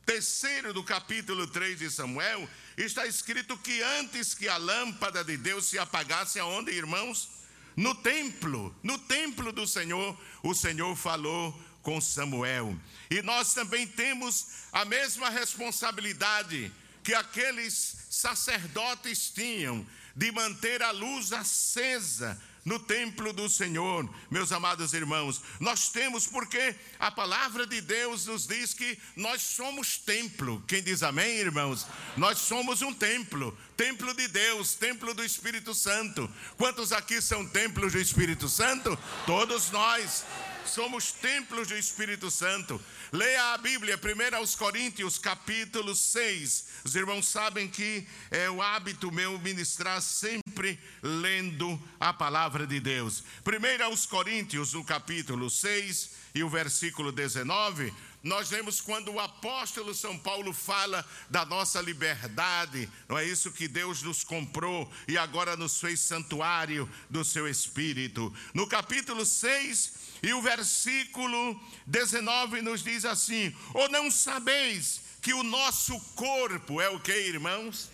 terceiro 0.06 0.74
do 0.74 0.82
capítulo 0.82 1.46
3 1.46 1.80
de 1.80 1.92
Samuel, 1.92 2.48
está 2.78 3.06
escrito 3.06 3.58
que 3.58 3.82
antes 4.00 4.34
que 4.34 4.48
a 4.48 4.56
lâmpada 4.56 5.22
de 5.22 5.36
Deus 5.36 5.66
se 5.66 5.78
apagasse, 5.78 6.40
aonde, 6.40 6.72
irmãos? 6.72 7.30
No 7.76 7.94
templo, 7.94 8.74
no 8.82 8.98
templo 8.98 9.52
do 9.52 9.68
Senhor, 9.68 10.18
o 10.44 10.54
Senhor 10.54 10.96
falou 10.96 11.52
com 11.82 12.00
Samuel. 12.00 12.74
E 13.12 13.22
nós 13.22 13.54
também 13.54 13.86
temos 13.86 14.48
a 14.72 14.86
mesma 14.86 15.30
responsabilidade 15.30 16.72
que 17.04 17.14
aqueles 17.14 17.98
sacerdotes 18.10 19.30
tinham 19.30 19.86
de 20.16 20.32
manter 20.32 20.82
a 20.82 20.92
luz 20.92 21.34
acesa 21.34 22.42
no 22.66 22.80
templo 22.80 23.32
do 23.32 23.48
Senhor, 23.48 24.10
meus 24.30 24.52
amados 24.52 24.94
irmãos. 24.94 25.40
Nós 25.60 25.90
temos 25.90 26.26
porque 26.26 26.76
a 27.00 27.12
palavra 27.12 27.68
de 27.68 27.80
Deus 27.80 28.26
nos 28.26 28.48
diz 28.48 28.74
que 28.74 28.98
nós 29.16 29.44
somos 29.44 30.00
templo. 30.00 30.64
Quem 30.68 30.82
diz 30.82 31.04
amém, 31.04 31.38
irmãos? 31.38 31.86
Nós 32.18 32.40
somos 32.40 32.82
um 32.82 32.92
templo, 32.92 33.56
templo 33.78 34.12
de 34.16 34.28
Deus, 34.28 34.74
templo 34.74 35.14
do 35.14 35.24
Espírito 35.24 35.76
Santo. 35.76 36.28
Quantos 36.58 36.92
aqui 36.92 37.22
são 37.22 37.48
templos 37.48 37.94
do 37.94 38.00
Espírito 38.00 38.50
Santo? 38.50 38.98
Todos 39.28 39.70
nós 39.70 40.26
somos 40.66 41.12
templos 41.12 41.68
do 41.68 41.78
Espírito 41.78 42.30
Santo. 42.32 42.82
Leia 43.12 43.54
a 43.54 43.58
Bíblia, 43.58 43.98
1 43.98 44.36
aos 44.36 44.56
Coríntios, 44.56 45.18
capítulo 45.18 45.96
6. 45.96 46.66
Os 46.84 46.96
irmãos 46.96 47.28
sabem 47.28 47.68
que 47.68 48.06
é 48.32 48.50
o 48.50 48.62
hábito 48.62 49.12
meu 49.12 49.38
ministrar 49.40 50.02
sempre 50.02 50.80
lendo 51.02 51.82
a 52.00 52.14
palavra 52.14 52.66
de 52.66 52.80
Deus. 52.80 53.24
1 53.46 53.84
aos 53.84 54.06
Coríntios, 54.06 54.74
no 54.74 54.84
capítulo 54.84 55.50
6 55.50 56.12
e 56.34 56.44
o 56.44 56.50
versículo 56.50 57.12
19, 57.12 57.94
nós 58.26 58.50
vemos 58.50 58.82
quando 58.82 59.12
o 59.12 59.20
apóstolo 59.20 59.94
São 59.94 60.18
Paulo 60.18 60.52
fala 60.52 61.06
da 61.30 61.46
nossa 61.46 61.80
liberdade, 61.80 62.90
não 63.08 63.20
é 63.20 63.24
isso 63.24 63.52
que 63.52 63.68
Deus 63.68 64.02
nos 64.02 64.24
comprou 64.24 64.92
e 65.08 65.16
agora 65.16 65.56
nos 65.56 65.80
fez 65.80 66.00
santuário 66.00 66.90
do 67.08 67.24
seu 67.24 67.48
espírito. 67.48 68.36
No 68.52 68.66
capítulo 68.66 69.24
6 69.24 69.94
e 70.24 70.34
o 70.34 70.42
versículo 70.42 71.62
19 71.86 72.64
nos 72.64 72.84
diz 72.84 73.06
assim: 73.06 73.56
Ou 73.76 73.88
não 73.90 74.10
sabeis 74.10 75.02
que 75.22 75.32
o 75.32 75.44
nosso 75.44 76.00
corpo 76.16 76.82
é 76.82 76.90
o 76.90 77.00
que, 77.00 77.14
irmãos? 77.14 77.92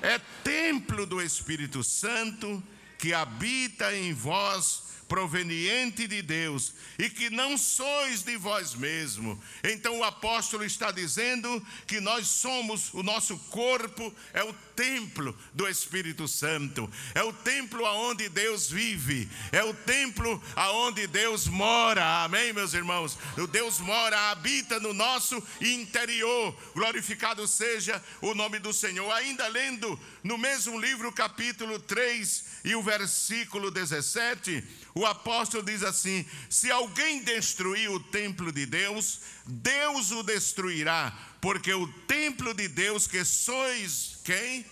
É 0.00 0.18
templo 0.42 1.04
do 1.04 1.20
Espírito 1.20 1.84
Santo 1.84 2.62
que 2.98 3.12
habita 3.12 3.94
em 3.94 4.14
vós 4.14 4.81
proveniente 5.12 6.08
de 6.08 6.22
Deus 6.22 6.72
e 6.98 7.10
que 7.10 7.28
não 7.28 7.58
sois 7.58 8.22
de 8.22 8.34
vós 8.38 8.74
mesmo. 8.74 9.38
Então 9.62 9.98
o 9.98 10.04
apóstolo 10.04 10.64
está 10.64 10.90
dizendo 10.90 11.62
que 11.86 12.00
nós 12.00 12.26
somos, 12.26 12.94
o 12.94 13.02
nosso 13.02 13.36
corpo 13.50 14.10
é 14.32 14.42
o 14.42 14.54
templo 14.74 15.38
do 15.52 15.68
Espírito 15.68 16.26
Santo, 16.26 16.90
é 17.14 17.22
o 17.22 17.30
templo 17.30 17.84
aonde 17.84 18.26
Deus 18.30 18.70
vive, 18.70 19.28
é 19.52 19.62
o 19.62 19.74
templo 19.74 20.42
aonde 20.56 21.06
Deus 21.06 21.46
mora. 21.46 22.24
Amém, 22.24 22.54
meus 22.54 22.72
irmãos? 22.72 23.18
O 23.36 23.46
Deus 23.46 23.80
mora, 23.80 24.30
habita 24.30 24.80
no 24.80 24.94
nosso 24.94 25.36
interior. 25.60 26.56
Glorificado 26.74 27.46
seja 27.46 28.02
o 28.22 28.32
nome 28.32 28.58
do 28.58 28.72
Senhor. 28.72 29.12
Ainda 29.12 29.46
lendo 29.48 30.00
no 30.24 30.38
mesmo 30.38 30.80
livro, 30.80 31.12
capítulo 31.12 31.78
3 31.78 32.51
e 32.64 32.74
o 32.76 32.82
versículo 32.82 33.70
17, 33.70 34.64
o 34.94 35.04
apóstolo 35.04 35.64
diz 35.64 35.82
assim: 35.82 36.24
Se 36.48 36.70
alguém 36.70 37.22
destruir 37.22 37.90
o 37.90 37.98
templo 37.98 38.52
de 38.52 38.66
Deus, 38.66 39.20
Deus 39.46 40.12
o 40.12 40.22
destruirá, 40.22 41.12
porque 41.40 41.72
o 41.74 41.88
templo 42.06 42.54
de 42.54 42.68
Deus 42.68 43.06
que 43.06 43.24
sois 43.24 44.18
quem? 44.24 44.64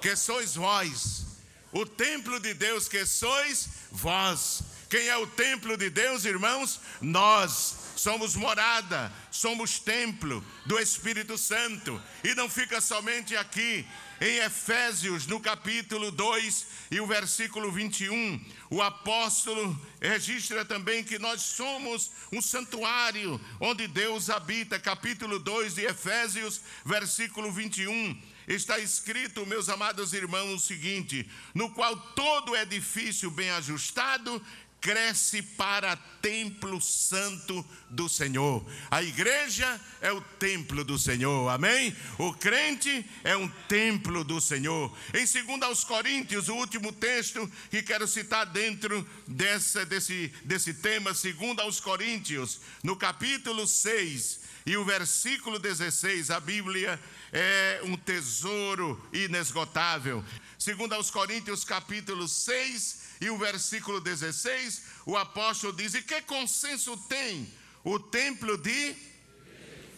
Que 0.00 0.16
sois 0.16 0.54
vós. 0.54 1.26
O 1.72 1.86
templo 1.86 2.40
de 2.40 2.52
Deus 2.52 2.88
que 2.88 3.06
sois 3.06 3.68
vós. 3.92 4.62
Quem 4.88 5.06
é 5.06 5.16
o 5.16 5.26
templo 5.26 5.76
de 5.76 5.88
Deus, 5.88 6.24
irmãos? 6.24 6.80
Nós 7.00 7.76
somos 7.94 8.34
morada, 8.34 9.12
somos 9.30 9.78
templo 9.78 10.44
do 10.66 10.80
Espírito 10.80 11.38
Santo. 11.38 12.02
E 12.24 12.34
não 12.34 12.48
fica 12.48 12.80
somente 12.80 13.36
aqui, 13.36 13.86
em 14.20 14.36
Efésios, 14.36 15.26
no 15.26 15.40
capítulo 15.40 16.10
2 16.10 16.66
e 16.90 17.00
o 17.00 17.06
versículo 17.06 17.72
21, 17.72 18.44
o 18.68 18.82
apóstolo 18.82 19.80
registra 19.98 20.62
também 20.62 21.02
que 21.02 21.18
nós 21.18 21.40
somos 21.40 22.10
um 22.30 22.42
santuário 22.42 23.40
onde 23.58 23.86
Deus 23.88 24.28
habita. 24.28 24.78
Capítulo 24.78 25.38
2 25.38 25.76
de 25.76 25.86
Efésios, 25.86 26.60
versículo 26.84 27.50
21 27.50 28.20
está 28.46 28.78
escrito, 28.78 29.46
meus 29.46 29.68
amados 29.68 30.12
irmãos, 30.12 30.52
o 30.54 30.58
seguinte: 30.58 31.28
no 31.54 31.70
qual 31.70 31.96
todo 32.14 32.56
edifício 32.56 33.30
bem 33.30 33.50
ajustado 33.50 34.42
cresce 34.80 35.42
para 35.42 35.96
templo 36.22 36.80
santo 36.80 37.64
do 37.88 38.08
Senhor. 38.08 38.64
A 38.90 39.02
igreja 39.02 39.80
é 40.00 40.12
o 40.12 40.20
templo 40.20 40.82
do 40.84 40.98
Senhor, 40.98 41.48
amém? 41.48 41.94
O 42.18 42.32
crente 42.32 43.04
é 43.22 43.36
um 43.36 43.48
templo 43.68 44.24
do 44.24 44.40
Senhor. 44.40 44.96
Em 45.14 45.24
2 45.24 45.62
aos 45.62 45.84
Coríntios, 45.84 46.48
o 46.48 46.54
último 46.54 46.92
texto 46.92 47.50
que 47.70 47.82
quero 47.82 48.06
citar 48.08 48.46
dentro 48.46 49.06
desse, 49.26 49.84
desse, 49.84 50.32
desse 50.44 50.74
tema, 50.74 51.12
2 51.12 51.58
aos 51.58 51.80
Coríntios, 51.80 52.60
no 52.82 52.96
capítulo 52.96 53.66
6 53.66 54.40
e 54.66 54.76
o 54.76 54.84
versículo 54.84 55.58
16, 55.58 56.30
a 56.30 56.38
Bíblia 56.38 57.00
é 57.32 57.80
um 57.84 57.96
tesouro 57.96 59.00
inesgotável. 59.12 60.24
Segundo 60.60 60.92
aos 60.92 61.10
Coríntios 61.10 61.64
capítulo 61.64 62.28
6 62.28 62.98
e 63.22 63.30
o 63.30 63.38
versículo 63.38 63.98
16, 63.98 64.82
o 65.06 65.16
apóstolo 65.16 65.72
diz: 65.72 65.94
"E 65.94 66.02
que 66.02 66.20
consenso 66.20 66.98
tem 67.08 67.50
o 67.82 67.98
templo 67.98 68.58
de 68.58 68.94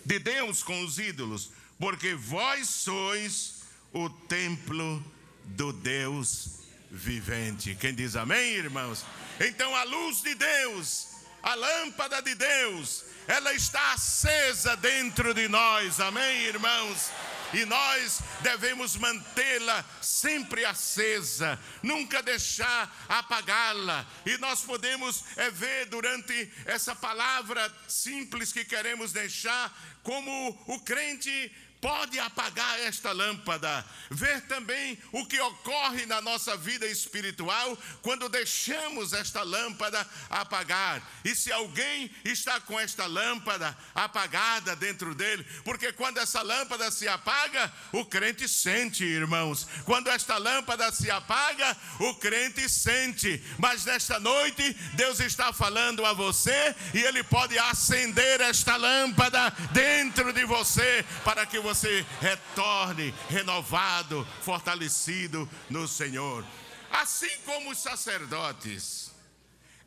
de 0.04 0.20
Deus 0.20 0.62
com 0.62 0.84
os 0.84 1.00
ídolos? 1.00 1.50
Porque 1.80 2.14
vós 2.14 2.68
sois 2.68 3.54
o 3.92 4.08
templo 4.08 5.04
do 5.46 5.72
Deus 5.72 6.60
vivente." 6.92 7.74
Quem 7.74 7.92
diz 7.92 8.14
amém, 8.14 8.52
irmãos? 8.52 9.04
Então 9.40 9.74
a 9.74 9.82
luz 9.82 10.22
de 10.22 10.32
Deus, 10.36 11.08
a 11.42 11.56
lâmpada 11.56 12.22
de 12.22 12.36
Deus, 12.36 13.02
ela 13.26 13.52
está 13.52 13.94
acesa 13.94 14.76
dentro 14.76 15.34
de 15.34 15.48
nós, 15.48 15.98
amém, 15.98 16.42
irmãos? 16.42 17.10
E 17.52 17.64
nós 17.64 18.20
devemos 18.40 18.96
mantê-la 18.96 19.84
sempre 20.00 20.64
acesa, 20.64 21.58
nunca 21.82 22.22
deixar 22.22 23.04
apagá-la. 23.08 24.06
E 24.24 24.38
nós 24.38 24.62
podemos 24.62 25.24
é, 25.36 25.50
ver 25.50 25.86
durante 25.86 26.52
essa 26.64 26.94
palavra 26.94 27.72
simples 27.86 28.52
que 28.52 28.64
queremos 28.64 29.12
deixar, 29.12 29.72
como 30.02 30.50
o 30.66 30.80
crente 30.80 31.52
pode 31.82 32.16
apagar 32.20 32.78
esta 32.78 33.10
lâmpada. 33.10 33.84
Ver 34.08 34.40
também 34.42 34.96
o 35.10 35.26
que 35.26 35.38
ocorre 35.40 36.06
na 36.06 36.20
nossa 36.20 36.56
vida 36.56 36.86
espiritual 36.86 37.76
quando 38.00 38.28
deixamos 38.28 39.12
esta 39.12 39.42
lâmpada 39.42 40.06
apagar. 40.30 41.02
E 41.24 41.34
se 41.34 41.50
alguém 41.50 42.08
está 42.24 42.60
com 42.60 42.78
esta 42.78 43.06
lâmpada 43.06 43.76
apagada 43.96 44.76
dentro 44.76 45.12
dele, 45.12 45.44
porque 45.64 45.92
quando 45.92 46.18
essa 46.18 46.40
lâmpada 46.40 46.88
se 46.92 47.08
apaga, 47.08 47.72
o 47.90 48.04
crente 48.04 48.48
sente, 48.48 49.02
irmãos. 49.02 49.66
Quando 49.84 50.08
esta 50.08 50.38
lâmpada 50.38 50.92
se 50.92 51.10
apaga, 51.10 51.76
o 51.98 52.14
crente 52.14 52.68
sente. 52.68 53.42
Mas 53.58 53.84
nesta 53.84 54.20
noite, 54.20 54.72
Deus 54.94 55.18
está 55.18 55.52
falando 55.52 56.06
a 56.06 56.12
você 56.12 56.76
e 56.94 57.00
ele 57.02 57.24
pode 57.24 57.58
acender 57.58 58.40
esta 58.40 58.76
lâmpada 58.76 59.50
dentro 59.72 60.32
de 60.32 60.44
você 60.44 61.04
para 61.24 61.44
que 61.44 61.58
você 61.58 61.71
você 61.72 62.04
retorne 62.20 63.14
renovado, 63.30 64.26
fortalecido 64.42 65.48
no 65.70 65.88
Senhor. 65.88 66.44
Assim 66.90 67.30
como 67.46 67.70
os 67.70 67.78
sacerdotes 67.78 69.10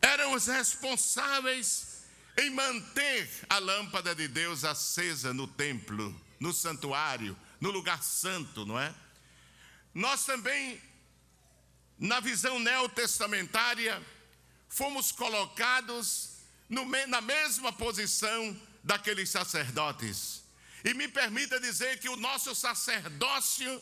eram 0.02 0.34
os 0.34 0.48
responsáveis 0.48 2.02
em 2.40 2.50
manter 2.50 3.30
a 3.48 3.60
lâmpada 3.60 4.16
de 4.16 4.28
Deus 4.28 4.64
acesa 4.64 5.32
no 5.32 5.48
templo, 5.48 6.20
no 6.40 6.52
santuário, 6.52 7.38
no 7.62 7.70
lugar 7.70 8.02
santo, 8.02 8.66
não 8.66 8.80
é? 8.80 8.92
Nós 9.94 10.26
também, 10.26 10.82
na 12.00 12.20
visão 12.20 12.58
neotestamentária, 12.58 14.02
fomos 14.68 15.12
colocados 15.12 16.40
no, 16.68 16.84
na 17.08 17.22
mesma 17.22 17.72
posição 17.72 18.60
daqueles 18.84 19.30
sacerdotes. 19.30 20.45
E 20.86 20.94
me 20.94 21.08
permita 21.08 21.60
dizer 21.60 21.98
que 21.98 22.08
o 22.08 22.16
nosso 22.16 22.54
sacerdócio 22.54 23.82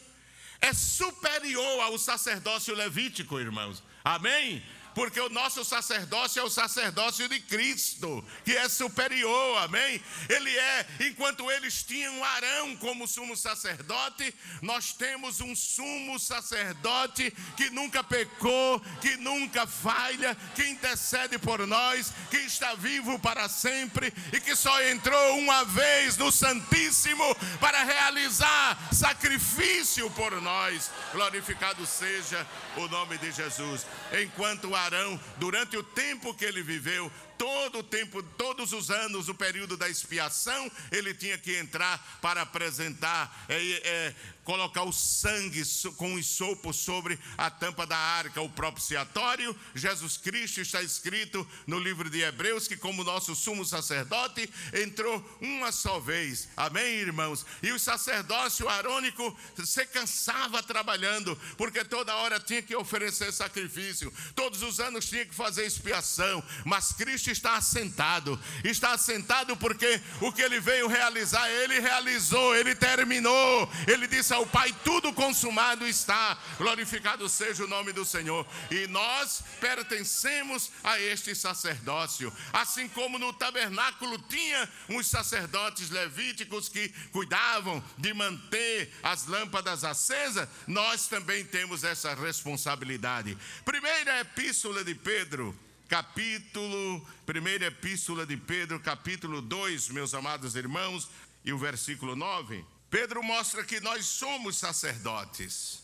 é 0.62 0.74
superior 0.74 1.82
ao 1.82 2.00
sacerdócio 2.00 2.74
levítico, 2.74 3.38
irmãos. 3.38 3.84
Amém? 4.06 4.64
Porque 4.94 5.20
o 5.20 5.30
nosso 5.30 5.64
sacerdócio 5.64 6.40
é 6.40 6.44
o 6.44 6.50
sacerdócio 6.50 7.28
de 7.28 7.40
Cristo, 7.40 8.24
que 8.44 8.56
é 8.56 8.68
superior, 8.70 9.64
amém? 9.64 10.02
Ele 10.30 10.50
é, 10.58 10.88
enquanto 11.02 11.50
eles 11.52 11.84
tinham 11.84 12.24
Arão 12.24 12.76
como 12.78 13.08
sumo 13.08 13.36
sacerdote, 13.36 14.34
nós 14.62 14.94
temos 14.94 15.42
um 15.42 15.56
sumo 15.56 16.20
sacerdote 16.20 17.32
que 17.56 17.70
nunca 17.70 18.04
pecou, 18.04 18.80
que 19.02 19.18
nunca 19.18 19.66
falha, 19.66 20.36
que 20.56 20.66
intercede 20.66 21.38
por 21.38 21.66
nós, 21.66 22.14
que 22.30 22.38
está 22.38 22.74
vivo 22.76 23.18
para 23.20 23.50
sempre 23.50 24.14
e 24.32 24.40
que 24.40 24.56
só 24.56 24.82
entrou 24.84 25.38
uma 25.40 25.64
vez 25.66 26.18
no 26.18 26.32
Santíssimo 26.32 27.36
para 27.60 27.84
realizar 27.84 28.78
sacrifício 28.92 30.10
por 30.12 30.42
nós. 30.42 30.92
Glorificado 31.12 31.86
seja 31.86 32.46
o 32.78 32.88
nome 32.88 33.18
de 33.18 33.32
Jesus. 33.32 33.86
Enquanto 34.22 34.76
Arão, 34.84 35.20
durante 35.38 35.78
o 35.78 35.84
tempo 35.84 36.34
que 36.34 36.44
ele 36.46 36.62
viveu, 36.62 37.12
todo 37.44 37.80
o 37.80 37.84
tempo, 37.84 38.24
todos 38.24 38.72
os 38.72 38.90
anos, 38.90 39.28
o 39.28 39.36
período 39.36 39.76
da 39.76 39.90
expiação, 39.90 40.72
ele 40.90 41.14
tinha 41.14 41.38
que 41.38 41.58
entrar 41.58 42.20
para 42.22 42.42
apresentar 42.42 43.46
é, 43.50 43.58
é, 43.84 44.16
colocar 44.44 44.84
o 44.84 44.94
sangue 44.94 45.62
com 45.98 46.14
o 46.14 46.24
sopo 46.24 46.74
sobre 46.74 47.20
a 47.38 47.50
tampa 47.50 47.86
da 47.86 47.98
arca, 47.98 48.42
o 48.42 48.50
propiciatório. 48.50 49.56
Jesus 49.74 50.18
Cristo 50.18 50.62
está 50.62 50.82
escrito 50.82 51.46
no 51.66 51.80
livro 51.80 52.10
de 52.10 52.22
Hebreus 52.22 52.68
que, 52.68 52.78
como 52.78 53.04
nosso 53.04 53.36
sumo 53.36 53.66
sacerdote, 53.66 54.50
entrou 54.74 55.38
uma 55.42 55.72
só 55.72 56.00
vez. 56.00 56.48
Amém, 56.56 56.96
irmãos? 56.96 57.46
E 57.62 57.72
o 57.72 57.80
sacerdócio 57.80 58.70
arônico 58.70 59.38
se 59.66 59.86
cansava 59.88 60.62
trabalhando, 60.64 61.38
porque 61.58 61.84
toda 61.84 62.16
hora 62.16 62.40
tinha 62.40 62.62
que 62.62 62.76
oferecer 62.76 63.32
sacrifício, 63.32 64.14
todos 64.36 64.62
os 64.62 64.80
anos 64.80 65.10
tinha 65.10 65.26
que 65.26 65.36
fazer 65.36 65.66
expiação, 65.66 66.44
mas 66.66 66.94
Cristo 66.94 67.33
está 67.34 67.58
assentado, 67.58 68.40
está 68.64 68.94
assentado 68.94 69.58
porque 69.58 70.02
o 70.22 70.32
que 70.32 70.42
ele 70.42 70.60
veio 70.60 70.88
realizar, 70.88 71.50
ele 71.50 71.80
realizou, 71.80 72.56
ele 72.56 72.74
terminou, 72.74 73.70
ele 73.88 74.08
disse 74.08 74.34
ao 74.34 74.46
Pai: 74.46 74.74
tudo 74.84 75.12
consumado 75.12 75.86
está. 75.86 76.38
Glorificado 76.58 77.28
seja 77.28 77.66
o 77.66 77.68
nome 77.68 77.92
do 77.92 78.06
Senhor. 78.06 78.48
E 78.72 78.88
nós 78.88 79.44
pertencemos 79.60 80.72
a 80.84 81.00
este 81.00 81.36
sacerdócio. 81.36 82.32
Assim 82.54 82.88
como 82.88 83.20
no 83.20 83.34
tabernáculo 83.34 84.18
tinha 84.30 84.70
uns 84.88 85.08
sacerdotes 85.08 85.90
levíticos 85.90 86.70
que 86.70 86.90
cuidavam 87.12 87.84
de 87.98 88.14
manter 88.14 88.94
as 89.04 89.28
lâmpadas 89.28 89.84
acesas, 89.84 90.48
nós 90.68 91.08
também 91.08 91.44
temos 91.44 91.84
essa 91.84 92.14
responsabilidade. 92.14 93.38
Primeira 93.66 94.22
epístola 94.22 94.84
de 94.84 94.96
Pedro, 94.96 95.58
capítulo, 95.88 97.06
primeira 97.26 97.66
epístola 97.68 98.26
de 98.26 98.38
Pedro, 98.38 98.80
capítulo 98.80 99.42
2, 99.42 99.90
meus 99.90 100.14
amados 100.14 100.56
irmãos, 100.56 101.10
e 101.44 101.52
o 101.52 101.58
versículo 101.58 102.16
9. 102.16 102.66
Pedro 102.90 103.24
mostra 103.24 103.64
que 103.64 103.80
nós 103.80 104.06
somos 104.06 104.58
sacerdotes. 104.58 105.84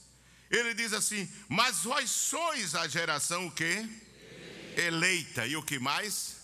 Ele 0.49 0.73
diz 0.73 0.93
assim: 0.93 1.29
"Mas 1.47 1.83
vós 1.83 2.09
sois 2.09 2.75
a 2.75 2.87
geração 2.87 3.47
o 3.47 3.51
quê? 3.51 3.87
Eleita. 4.77 5.45
E 5.45 5.55
o 5.55 5.63
que 5.63 5.79
mais? 5.79 6.37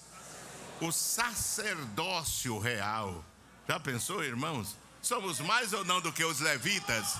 O 0.81 0.91
sacerdócio 0.91 2.59
real. 2.59 3.23
Já 3.67 3.79
pensou, 3.79 4.23
irmãos? 4.23 4.75
Somos 5.01 5.39
mais 5.39 5.71
ou 5.71 5.85
não 5.85 6.01
do 6.01 6.11
que 6.11 6.23
os 6.23 6.39
levitas? 6.39 7.15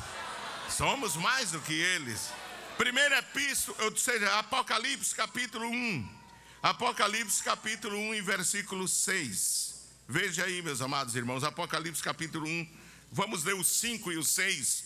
Somos 0.69 1.15
mais 1.15 1.51
do 1.51 1.61
que 1.61 1.73
eles. 1.73 2.29
Primeira 2.77 3.19
epístola, 3.19 3.85
ou 3.85 3.95
seja, 3.95 4.39
Apocalipse 4.39 5.15
capítulo 5.15 5.67
1. 5.67 6.24
Apocalipse 6.65 7.43
capítulo 7.43 7.95
1 7.95 8.15
e 8.15 8.21
versículo 8.21 8.87
6. 8.87 9.75
Veja 10.09 10.45
aí, 10.45 10.63
meus 10.63 10.81
amados 10.81 11.15
irmãos, 11.15 11.43
Apocalipse 11.43 12.01
capítulo 12.01 12.47
1 12.47 12.67
vamos 13.11 13.43
ler 13.43 13.53
os 13.53 13.67
5 13.67 14.11
e 14.11 14.17
os 14.17 14.29
6, 14.29 14.83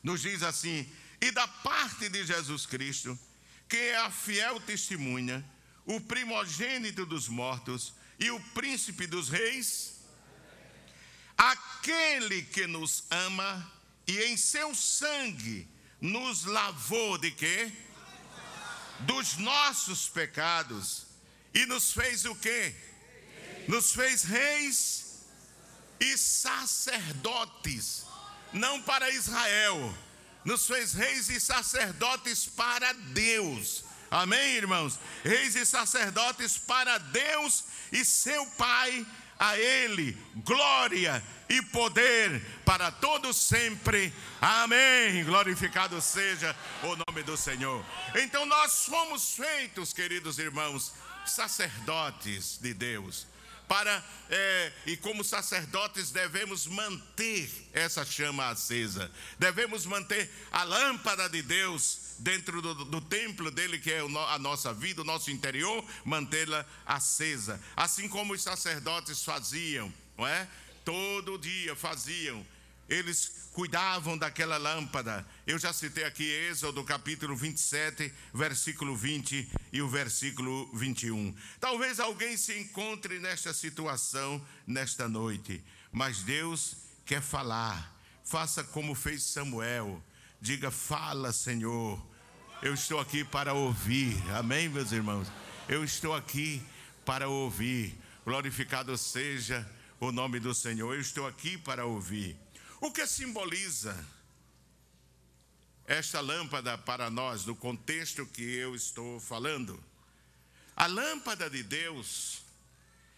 nos 0.00 0.20
diz 0.20 0.44
assim: 0.44 0.88
E 1.20 1.32
da 1.32 1.48
parte 1.48 2.08
de 2.08 2.24
Jesus 2.24 2.66
Cristo, 2.66 3.18
que 3.68 3.76
é 3.76 3.96
a 3.96 4.12
fiel 4.12 4.60
testemunha, 4.60 5.44
o 5.84 6.00
primogênito 6.00 7.04
dos 7.04 7.26
mortos 7.26 7.92
e 8.16 8.30
o 8.30 8.38
príncipe 8.54 9.04
dos 9.04 9.28
reis, 9.28 9.94
aquele 11.36 12.42
que 12.42 12.64
nos 12.68 13.02
ama 13.10 13.68
e 14.06 14.16
em 14.20 14.36
seu 14.36 14.72
sangue 14.72 15.66
nos 16.00 16.44
lavou 16.44 17.18
de 17.18 17.32
quê? 17.32 17.72
Dos 19.00 19.36
nossos 19.36 20.08
pecados 20.08 21.07
e 21.58 21.66
nos 21.66 21.92
fez 21.92 22.24
o 22.24 22.36
quê? 22.36 22.72
Nos 23.66 23.92
fez 23.92 24.22
reis 24.22 25.24
e 25.98 26.16
sacerdotes, 26.16 28.06
não 28.52 28.80
para 28.80 29.10
Israel, 29.10 29.92
nos 30.44 30.68
fez 30.68 30.92
reis 30.92 31.28
e 31.28 31.40
sacerdotes 31.40 32.46
para 32.46 32.92
Deus. 32.92 33.84
Amém, 34.08 34.54
irmãos? 34.54 35.00
Reis 35.24 35.56
e 35.56 35.66
sacerdotes 35.66 36.56
para 36.56 36.96
Deus 36.98 37.64
e 37.90 38.04
seu 38.04 38.46
Pai, 38.52 39.04
a 39.36 39.58
Ele 39.58 40.16
glória 40.36 41.22
e 41.48 41.60
poder 41.62 42.40
para 42.64 42.92
todos 42.92 43.36
sempre. 43.36 44.12
Amém. 44.40 45.24
Glorificado 45.24 46.00
seja 46.00 46.54
o 46.84 46.96
nome 47.06 47.24
do 47.24 47.36
Senhor. 47.36 47.84
Então 48.14 48.46
nós 48.46 48.84
fomos 48.86 49.34
feitos, 49.34 49.92
queridos 49.92 50.38
irmãos, 50.38 50.94
sacerdotes 51.32 52.58
de 52.58 52.74
Deus. 52.74 53.26
Para, 53.68 54.02
é, 54.30 54.72
e 54.86 54.96
como 54.96 55.22
sacerdotes 55.22 56.10
devemos 56.10 56.66
manter 56.66 57.50
essa 57.74 58.02
chama 58.02 58.48
acesa, 58.48 59.10
devemos 59.38 59.84
manter 59.84 60.30
a 60.50 60.64
lâmpada 60.64 61.28
de 61.28 61.42
Deus 61.42 62.14
dentro 62.18 62.62
do, 62.62 62.74
do 62.86 63.00
templo 63.02 63.50
dele, 63.50 63.78
que 63.78 63.92
é 63.92 64.00
a 64.00 64.38
nossa 64.38 64.72
vida, 64.72 65.02
o 65.02 65.04
nosso 65.04 65.30
interior, 65.30 65.84
mantê-la 66.02 66.64
acesa. 66.86 67.60
Assim 67.76 68.08
como 68.08 68.32
os 68.32 68.42
sacerdotes 68.42 69.22
faziam, 69.22 69.92
não 70.16 70.26
é? 70.26 70.48
Todo 70.82 71.38
dia 71.38 71.76
faziam. 71.76 72.44
Eles 72.88 73.48
cuidavam 73.52 74.16
daquela 74.16 74.56
lâmpada. 74.56 75.26
Eu 75.46 75.58
já 75.58 75.72
citei 75.72 76.04
aqui 76.04 76.24
Êxodo 76.24 76.82
capítulo 76.84 77.36
27, 77.36 78.12
versículo 78.32 78.96
20 78.96 79.50
e 79.72 79.82
o 79.82 79.88
versículo 79.88 80.70
21. 80.74 81.34
Talvez 81.60 82.00
alguém 82.00 82.36
se 82.36 82.58
encontre 82.58 83.18
nesta 83.18 83.52
situação 83.52 84.44
nesta 84.66 85.08
noite, 85.08 85.62
mas 85.92 86.22
Deus 86.22 86.76
quer 87.04 87.20
falar. 87.20 87.96
Faça 88.24 88.62
como 88.62 88.94
fez 88.94 89.22
Samuel. 89.22 90.02
Diga: 90.40 90.70
Fala, 90.70 91.32
Senhor. 91.32 92.00
Eu 92.60 92.74
estou 92.74 92.98
aqui 92.98 93.24
para 93.24 93.54
ouvir. 93.54 94.16
Amém, 94.32 94.68
meus 94.68 94.92
irmãos? 94.92 95.28
Eu 95.68 95.84
estou 95.84 96.14
aqui 96.14 96.62
para 97.04 97.28
ouvir. 97.28 97.96
Glorificado 98.24 98.96
seja 98.98 99.66
o 100.00 100.10
nome 100.10 100.40
do 100.40 100.54
Senhor. 100.54 100.94
Eu 100.94 101.00
estou 101.00 101.26
aqui 101.26 101.56
para 101.56 101.86
ouvir. 101.86 102.36
O 102.80 102.92
que 102.92 103.06
simboliza 103.06 104.06
esta 105.86 106.20
lâmpada 106.20 106.76
para 106.78 107.10
nós, 107.10 107.44
no 107.44 107.56
contexto 107.56 108.26
que 108.26 108.42
eu 108.42 108.74
estou 108.74 109.18
falando? 109.18 109.82
A 110.76 110.86
lâmpada 110.86 111.50
de 111.50 111.62
Deus, 111.62 112.42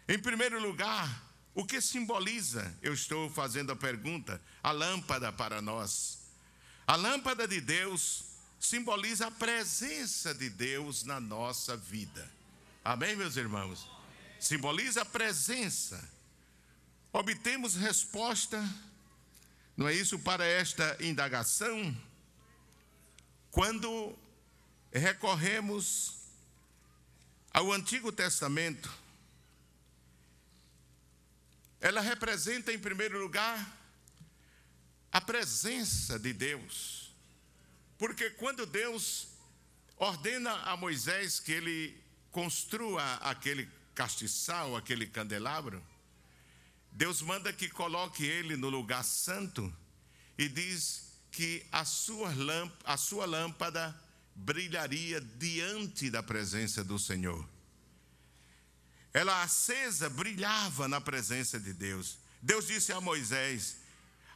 em 0.09 0.19
primeiro 0.19 0.61
lugar, 0.61 1.31
o 1.55 1.65
que 1.65 1.81
simboliza? 1.81 2.75
Eu 2.81 2.95
estou 2.95 3.29
fazendo 3.29 3.73
a 3.73 3.77
pergunta. 3.77 4.41
A 4.63 4.71
lâmpada 4.71 5.33
para 5.33 5.61
nós. 5.61 6.21
A 6.87 6.97
lâmpada 6.97 7.47
de 7.47 7.61
Deus 7.61 8.25
simboliza 8.59 9.27
a 9.27 9.31
presença 9.31 10.33
de 10.33 10.49
Deus 10.49 11.03
na 11.03 11.21
nossa 11.21 11.77
vida. 11.77 12.31
Amém, 12.85 13.15
meus 13.15 13.37
irmãos? 13.37 13.87
Simboliza 14.39 15.03
a 15.03 15.05
presença. 15.05 16.09
Obtemos 17.13 17.75
resposta 17.75 18.63
não 19.77 19.89
é 19.89 19.95
isso 19.95 20.19
para 20.19 20.45
esta 20.45 20.97
indagação? 21.01 21.97
Quando 23.51 24.17
recorremos 24.93 26.17
ao 27.53 27.73
Antigo 27.73 28.13
Testamento, 28.13 28.91
ela 31.81 32.01
representa, 32.01 32.73
em 32.73 32.79
primeiro 32.79 33.19
lugar, 33.19 33.79
a 35.11 35.21
presença 35.21 36.19
de 36.19 36.33
Deus. 36.33 37.11
Porque 37.99 38.31
quando 38.31 38.67
Deus 38.67 39.29
ordena 39.97 40.53
a 40.63 40.77
Moisés 40.77 41.41
que 41.41 41.53
ele 41.53 41.99
construa 42.31 43.15
aquele 43.17 43.69
castiçal, 43.95 44.77
aquele 44.77 45.07
candelabro, 45.07 45.85
Deus 46.93 47.23
manda 47.23 47.53
que 47.53 47.69
coloque 47.69 48.25
ele 48.25 48.57
no 48.57 48.69
lugar 48.69 49.05
santo 49.05 49.73
e 50.37 50.49
diz 50.49 51.11
que 51.31 51.65
a 51.71 51.85
sua, 51.85 52.35
lâmpada, 52.35 52.85
a 52.85 52.97
sua 52.97 53.27
lâmpada 53.27 53.99
brilharia 54.35 55.21
diante 55.21 56.11
da 56.11 56.23
presença 56.23 56.83
do 56.83 56.99
Senhor. 56.99 57.49
Ela 59.13 59.43
acesa 59.43 60.09
brilhava 60.09 60.89
na 60.89 61.01
presença 61.01 61.59
de 61.59 61.73
Deus. 61.73 62.19
Deus 62.41 62.67
disse 62.67 62.93
a 62.93 63.01
Moisés: 63.01 63.77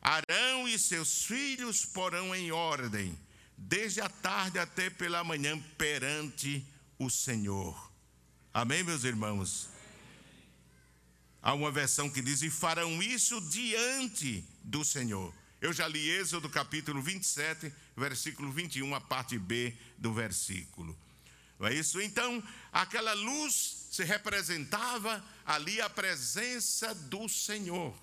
Arão 0.01 0.69
e 0.69 0.79
seus 0.79 1.25
filhos 1.25 1.85
porão 1.85 2.35
em 2.35 2.53
ordem, 2.53 3.19
desde 3.57 4.01
a 4.01 4.09
tarde 4.09 4.59
até 4.59 4.91
pela 4.91 5.25
manhã, 5.25 5.59
perante 5.79 6.67
o 6.99 7.09
Senhor. 7.09 7.93
Amém, 8.53 8.83
meus 8.83 9.05
irmãos? 9.05 9.74
Há 11.45 11.53
uma 11.53 11.71
versão 11.71 12.09
que 12.09 12.23
diz: 12.23 12.41
E 12.41 12.49
farão 12.49 13.03
isso 13.03 13.39
diante 13.43 14.43
do 14.63 14.83
Senhor. 14.83 15.31
Eu 15.61 15.75
já 15.75 15.87
li 15.87 16.09
Êxodo 16.09 16.49
capítulo 16.49 17.03
27, 17.03 17.71
versículo 17.95 18.51
21, 18.51 18.95
a 18.95 19.01
parte 19.01 19.39
B 19.39 19.77
do 19.99 20.11
versículo. 20.11 20.99
Não 21.59 21.67
é 21.67 21.75
isso? 21.75 22.01
Então, 22.01 22.43
aquela 22.73 23.13
luz 23.13 23.89
se 23.91 24.03
representava 24.05 25.23
ali 25.45 25.83
a 25.83 25.91
presença 25.91 26.95
do 26.95 27.29
Senhor. 27.29 27.95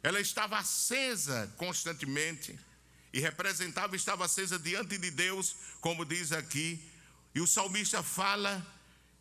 Ela 0.00 0.20
estava 0.20 0.56
acesa 0.56 1.52
constantemente 1.56 2.56
e 3.12 3.18
representava, 3.18 3.96
estava 3.96 4.26
acesa 4.26 4.60
diante 4.60 4.96
de 4.96 5.10
Deus, 5.10 5.56
como 5.80 6.04
diz 6.04 6.30
aqui. 6.30 6.80
E 7.34 7.40
o 7.40 7.48
salmista 7.48 8.00
fala 8.00 8.64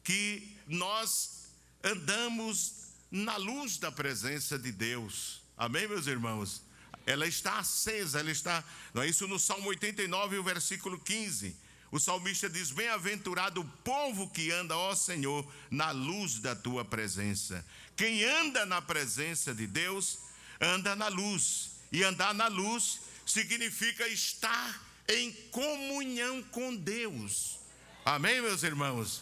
que 0.03 0.55
nós 0.67 1.47
andamos 1.83 2.82
na 3.13 3.37
luz 3.37 3.77
da 3.77 3.91
presença 3.91 4.57
de 4.57 4.71
Deus. 4.71 5.39
Amém, 5.55 5.87
meus 5.87 6.07
irmãos? 6.07 6.63
Ela 7.05 7.27
está 7.27 7.59
acesa, 7.59 8.19
ela 8.19 8.31
está, 8.31 8.63
não 8.91 9.03
é 9.03 9.07
isso 9.07 9.27
no 9.27 9.37
Salmo 9.37 9.69
89, 9.69 10.39
o 10.39 10.43
versículo 10.43 10.99
15. 10.99 11.55
O 11.91 11.99
salmista 11.99 12.49
diz: 12.49 12.71
Bem-aventurado 12.71 13.61
o 13.61 13.65
povo 13.83 14.27
que 14.31 14.49
anda, 14.49 14.75
ó 14.75 14.95
Senhor, 14.95 15.47
na 15.69 15.91
luz 15.91 16.39
da 16.39 16.55
tua 16.55 16.83
presença. 16.83 17.63
Quem 17.95 18.23
anda 18.23 18.65
na 18.65 18.81
presença 18.81 19.53
de 19.53 19.67
Deus, 19.67 20.17
anda 20.59 20.95
na 20.95 21.07
luz. 21.07 21.73
E 21.91 22.03
andar 22.03 22.33
na 22.33 22.47
luz 22.47 22.99
significa 23.27 24.07
estar 24.07 24.81
em 25.07 25.31
comunhão 25.51 26.41
com 26.41 26.75
Deus. 26.75 27.59
Amém, 28.03 28.41
meus 28.41 28.63
irmãos? 28.63 29.21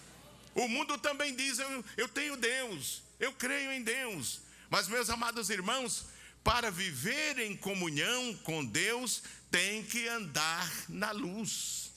O 0.56 0.70
mundo 0.70 0.98
também 0.98 1.36
diz: 1.36 1.60
Eu, 1.60 1.86
eu 1.98 2.08
tenho 2.08 2.38
Deus, 2.38 3.04
eu 3.22 3.32
creio 3.34 3.72
em 3.72 3.84
Deus. 3.84 4.42
Mas, 4.70 4.88
meus 4.88 5.10
amados 5.10 5.52
irmãos, 5.52 6.06
para 6.44 6.72
viver 6.72 7.38
em 7.38 7.56
comunhão 7.56 8.34
com 8.38 8.66
Deus, 8.66 9.22
tem 9.52 9.84
que 9.84 10.08
andar 10.08 10.70
na 10.90 11.12
luz. 11.12 11.92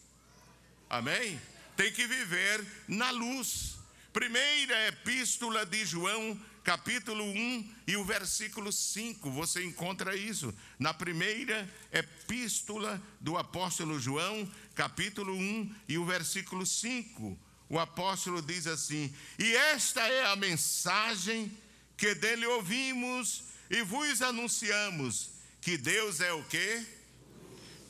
Amém? 0.89 1.41
Tem 1.77 1.91
que 1.91 2.07
viver 2.07 2.65
na 2.87 3.11
luz. 3.11 3.77
Primeira 4.13 4.89
epístola 4.89 5.65
de 5.65 5.87
João, 5.87 6.39
capítulo 6.63 7.25
1 7.25 7.75
e 7.87 7.97
o 7.97 8.05
versículo 8.05 8.71
5. 8.71 9.31
Você 9.31 9.65
encontra 9.65 10.15
isso 10.15 10.55
na 10.79 10.93
primeira 10.93 11.69
epístola 11.91 13.03
do 13.19 13.39
apóstolo 13.39 13.99
João, 13.99 14.49
capítulo 14.75 15.35
1 15.35 15.75
e 15.89 15.97
o 15.97 16.05
versículo 16.05 16.67
5 16.67 17.39
o 17.69 17.79
apóstolo 17.79 18.43
diz 18.43 18.67
assim: 18.67 19.15
E 19.39 19.55
esta 19.57 20.01
é 20.01 20.27
a 20.27 20.37
mensagem 20.37 21.51
que 21.97 22.15
dele 22.15 22.47
ouvimos 22.47 23.45
e 23.71 23.83
vos 23.83 24.23
anunciamos: 24.23 25.31
que 25.61 25.79
Deus 25.79 26.21
é 26.21 26.33
o 26.33 26.45
quê? 26.45 26.87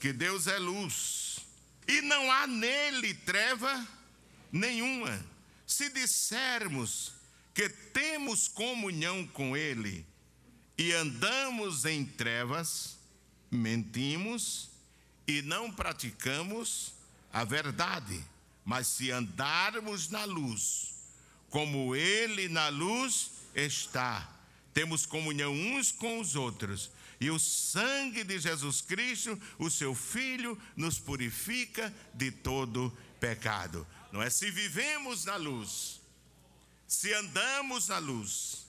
Que 0.01 0.13
Deus 0.13 0.47
é 0.47 0.59
luz, 0.59 1.39
e 1.89 2.01
não 2.03 2.31
há 2.31 2.47
nele 2.47 3.15
treva 3.15 3.87
nenhuma. 4.53 5.25
Se 5.67 5.89
dissermos 5.89 7.13
que 7.55 7.69
temos 7.69 8.49
comunhão 8.49 9.27
com 9.27 9.57
ele 9.57 10.07
e 10.77 10.93
andamos 10.93 11.85
em 11.85 12.05
trevas, 12.05 12.97
mentimos 13.51 14.71
e 15.27 15.41
não 15.43 15.73
praticamos 15.73 16.93
a 17.33 17.45
verdade. 17.45 18.23
Mas 18.65 18.87
se 18.87 19.11
andarmos 19.11 20.09
na 20.09 20.25
luz, 20.25 20.95
como 21.51 21.95
ele 21.95 22.49
na 22.49 22.69
luz 22.69 23.31
está. 23.55 24.29
Temos 24.73 25.07
comunhão 25.07 25.53
uns 25.53 25.93
com 25.93 26.19
os 26.19 26.35
outros. 26.35 26.91
E 27.21 27.31
o 27.31 27.39
sangue 27.39 28.25
de 28.25 28.39
Jesus 28.39 28.81
Cristo, 28.81 29.41
o 29.59 29.71
seu 29.71 29.95
Filho, 29.95 30.61
nos 30.77 30.99
purifica 30.99 31.95
de 32.13 32.31
todo 32.31 32.93
pecado. 33.21 33.87
Não 34.11 34.21
é 34.23 34.29
se 34.29 34.51
vivemos 34.51 35.25
na 35.25 35.37
luz, 35.37 36.01
se 36.87 37.13
andamos 37.15 37.89
na 37.89 37.99
luz, 37.99 38.67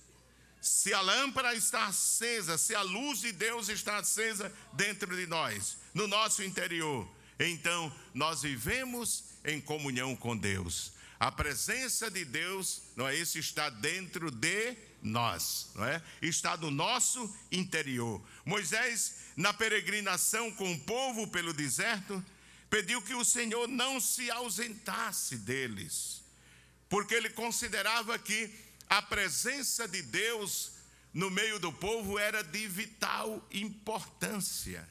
se 0.62 0.94
a 0.94 1.02
lâmpada 1.02 1.54
está 1.54 1.86
acesa, 1.86 2.58
se 2.58 2.74
a 2.74 2.82
luz 2.82 3.22
de 3.22 3.32
Deus 3.32 3.70
está 3.70 3.98
acesa 3.98 4.52
dentro 4.74 5.16
de 5.16 5.28
nós, 5.28 5.78
no 5.94 6.08
nosso 6.08 6.42
interior, 6.44 7.08
então 7.40 7.94
nós 8.14 8.42
vivemos 8.42 9.35
em 9.46 9.62
comunhão 9.62 10.16
com 10.16 10.36
Deus. 10.36 10.94
A 11.20 11.32
presença 11.32 12.12
de 12.12 12.26
Deus, 12.26 12.82
não 12.96 13.08
é 13.08 13.16
isso, 13.16 13.40
está 13.40 13.70
dentro 13.70 14.30
de 14.30 14.76
nós, 15.02 15.70
não 15.76 15.86
é? 15.86 16.02
Está 16.22 16.58
no 16.58 16.70
nosso 16.70 17.34
interior. 17.52 18.22
Moisés, 18.44 19.16
na 19.36 19.54
peregrinação 19.54 20.52
com 20.52 20.72
o 20.72 20.80
povo 20.82 21.28
pelo 21.28 21.54
deserto, 21.54 22.24
pediu 22.70 23.02
que 23.02 23.14
o 23.14 23.24
Senhor 23.24 23.68
não 23.68 24.00
se 24.02 24.30
ausentasse 24.30 25.38
deles, 25.38 26.22
porque 26.90 27.14
ele 27.14 27.30
considerava 27.30 28.20
que 28.20 28.54
a 28.90 29.02
presença 29.02 29.88
de 29.88 30.02
Deus 30.02 30.74
no 31.14 31.30
meio 31.30 31.60
do 31.60 31.72
povo 31.72 32.20
era 32.20 32.44
de 32.44 32.68
vital 32.68 33.48
importância. 33.52 34.88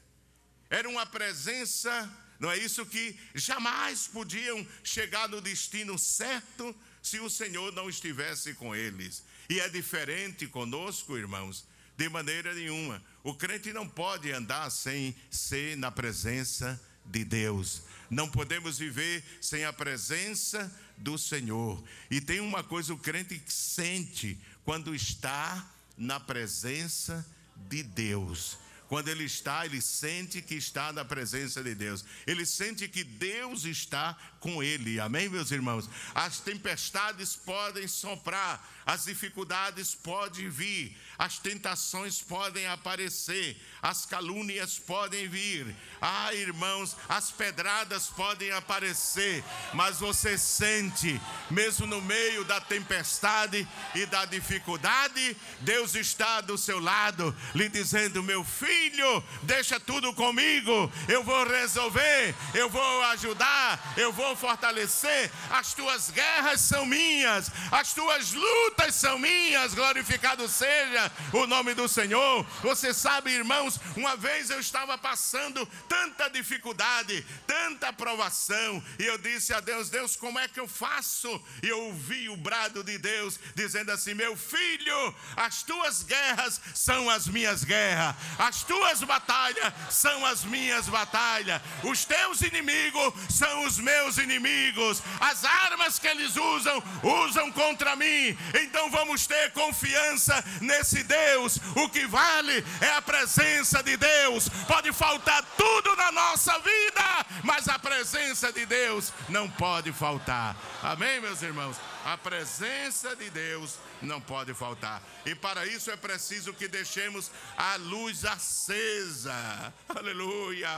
Era 0.69 0.89
uma 0.89 1.05
presença, 1.05 2.11
não 2.39 2.51
é 2.51 2.57
isso 2.57 2.85
que 2.85 3.15
jamais 3.33 4.07
podiam 4.07 4.65
chegar 4.83 5.29
no 5.29 5.41
destino 5.41 5.97
certo 5.97 6.75
se 7.01 7.19
o 7.19 7.29
Senhor 7.29 7.71
não 7.73 7.89
estivesse 7.89 8.53
com 8.55 8.75
eles. 8.75 9.23
E 9.49 9.59
é 9.59 9.69
diferente 9.69 10.47
conosco, 10.47 11.17
irmãos, 11.17 11.65
de 11.95 12.09
maneira 12.09 12.53
nenhuma. 12.53 13.01
O 13.23 13.33
crente 13.33 13.71
não 13.71 13.87
pode 13.87 14.31
andar 14.31 14.69
sem 14.69 15.15
ser 15.29 15.77
na 15.77 15.91
presença 15.91 16.81
de 17.05 17.23
Deus. 17.23 17.83
Não 18.09 18.29
podemos 18.29 18.77
viver 18.77 19.23
sem 19.39 19.65
a 19.65 19.71
presença 19.71 20.71
do 20.97 21.17
Senhor. 21.17 21.81
E 22.09 22.19
tem 22.19 22.39
uma 22.39 22.63
coisa 22.63 22.93
o 22.93 22.97
crente 22.97 23.41
sente 23.47 24.39
quando 24.63 24.93
está 24.93 25.71
na 25.97 26.19
presença 26.19 27.25
de 27.55 27.83
Deus. 27.83 28.57
Quando 28.95 29.09
ele 29.09 29.25
está, 29.25 29.65
ele 29.65 29.81
sente 29.81 30.41
que 30.41 30.55
está 30.55 30.93
na 30.93 31.03
presença 31.03 31.61
de 31.61 31.75
Deus. 31.75 32.05
Ele 32.25 32.45
sente 32.45 32.87
que 32.87 33.03
Deus 33.03 33.65
está 33.65 34.17
com 34.45 34.61
ele. 34.61 34.99
Amém, 34.99 35.27
meus 35.27 35.49
irmãos? 35.49 35.89
As 36.13 36.39
tempestades 36.39 37.35
podem 37.35 37.87
soprar, 37.87 38.63
as 38.85 39.05
dificuldades 39.05 39.95
podem 39.95 40.47
vir, 40.49 40.95
as 41.17 41.39
tentações 41.39 42.21
podem 42.21 42.67
aparecer, 42.67 43.59
as 43.81 44.05
calúnias 44.05 44.77
podem 44.77 45.27
vir. 45.27 45.75
Ah, 45.99 46.31
irmãos, 46.35 46.95
as 47.09 47.31
pedradas 47.31 48.05
podem 48.09 48.51
aparecer, 48.51 49.43
mas 49.73 49.97
você 49.97 50.37
sente, 50.37 51.19
mesmo 51.49 51.87
no 51.87 51.99
meio 51.99 52.45
da 52.45 52.61
tempestade 52.61 53.67
e 53.95 54.05
da 54.05 54.25
dificuldade, 54.25 55.35
Deus 55.61 55.95
está 55.95 56.41
do 56.41 56.55
seu 56.55 56.79
lado, 56.79 57.35
lhe 57.55 57.67
dizendo: 57.67 58.21
Meu 58.21 58.43
filho, 58.43 59.23
deixa 59.41 59.79
tudo 59.79 60.13
comigo, 60.13 60.91
eu 61.07 61.23
vou 61.23 61.47
resolver, 61.47 62.35
eu 62.53 62.69
vou 62.69 63.01
ajudar, 63.05 63.95
eu 63.97 64.13
vou 64.13 64.34
fortalecer. 64.35 65.31
As 65.49 65.73
tuas 65.73 66.09
guerras 66.11 66.61
são 66.61 66.85
minhas, 66.85 67.51
as 67.71 67.93
tuas 67.93 68.33
lutas 68.33 68.95
são 68.95 69.17
minhas, 69.17 69.73
glorificado 69.73 70.47
seja 70.47 71.11
o 71.33 71.47
nome 71.47 71.73
do 71.73 71.87
Senhor. 71.87 72.45
Você 72.61 72.93
sabe, 72.93 73.31
irmãos, 73.31 73.79
uma 73.95 74.15
vez 74.15 74.49
eu 74.49 74.59
estava 74.59 74.97
passando 74.97 75.65
tanta 75.87 76.29
dificuldade, 76.29 77.25
tanta 77.45 77.91
provação, 77.93 78.83
e 78.99 79.05
eu 79.05 79.17
disse 79.17 79.53
a 79.53 79.59
Deus: 79.59 79.89
Deus, 79.89 80.15
como 80.15 80.39
é 80.39 80.47
que 80.47 80.59
eu 80.59 80.67
faço? 80.67 81.43
E 81.63 81.67
eu 81.67 81.79
ouvi 81.85 82.29
o 82.29 82.37
brado 82.37 82.83
de 82.83 82.97
Deus 82.97 83.39
dizendo 83.55 83.91
assim: 83.91 84.13
Meu 84.13 84.35
filho, 84.35 85.15
as 85.35 85.63
tuas 85.63 86.03
guerras 86.03 86.61
são 86.73 87.09
as 87.09 87.27
minhas 87.27 87.63
guerras, 87.63 88.15
as 88.37 88.63
tuas 88.63 89.03
batalhas 89.03 89.73
são 89.89 90.25
as 90.25 90.43
minhas 90.43 90.87
batalhas, 90.87 91.61
os 91.83 92.05
teus 92.05 92.41
inimigos 92.41 93.13
são 93.29 93.65
os 93.65 93.77
meus 93.77 94.14
inimigos, 94.17 95.01
as 95.19 95.43
armas 95.43 95.99
que 95.99 96.07
eles 96.07 96.35
usam, 96.35 96.83
usam 97.03 97.51
contra 97.51 97.95
mim. 97.95 98.37
Então 98.61 98.89
vamos 98.89 99.25
ter 99.27 99.51
confiança 99.51 100.43
nesse 100.61 101.03
Deus. 101.03 101.59
O 101.75 101.89
que 101.89 102.05
vale 102.07 102.63
é 102.81 102.91
a 102.91 103.01
presença 103.01 103.81
de 103.83 103.97
Deus. 103.97 104.49
Pode 104.67 104.91
faltar 104.93 105.43
tudo 105.57 105.95
na 105.95 106.11
nossa 106.11 106.57
vida, 106.59 107.25
mas 107.43 107.67
a 107.67 107.79
presença 107.79 108.51
de 108.51 108.65
Deus 108.65 109.11
não 109.29 109.49
pode 109.49 109.91
faltar. 109.91 110.55
Amém, 110.83 111.19
meus 111.21 111.41
irmãos? 111.41 111.77
A 112.05 112.17
presença 112.17 113.15
de 113.15 113.29
Deus 113.31 113.79
não 114.01 114.21
pode 114.21 114.53
faltar. 114.53 115.01
E 115.25 115.33
para 115.33 115.65
isso 115.65 115.89
é 115.89 115.95
preciso 115.95 116.53
que 116.53 116.67
deixemos 116.67 117.31
a 117.57 117.75
luz 117.77 118.23
acesa. 118.25 119.73
Aleluia. 119.89 120.69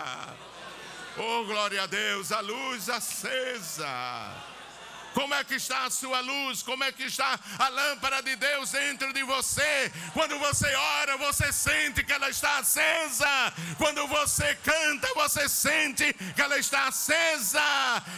Oh, 1.19 1.43
glória 1.45 1.81
a 1.83 1.87
Deus, 1.87 2.31
a 2.31 2.41
luz 2.41 2.89
acesa. 2.89 4.31
Como 5.17 5.33
é 5.33 5.43
que 5.43 5.55
está 5.55 5.85
a 5.85 5.89
sua 5.89 6.19
luz? 6.19 6.61
Como 6.61 6.83
é 6.83 6.91
que 6.91 7.03
está 7.03 7.39
a 7.57 7.67
lâmpada 7.69 8.21
de 8.21 8.35
Deus 8.35 8.71
dentro 8.71 9.11
de 9.11 9.23
você? 9.23 9.91
Quando 10.13 10.37
você 10.37 10.71
ora, 10.75 11.17
você 11.17 11.51
sente 11.51 12.03
que 12.03 12.13
ela 12.13 12.29
está 12.29 12.59
acesa. 12.59 13.53
Quando 13.79 14.05
você 14.07 14.55
canta, 14.63 15.07
você 15.15 15.49
sente 15.49 16.13
que 16.13 16.41
ela 16.41 16.59
está 16.59 16.87
acesa. 16.87 17.59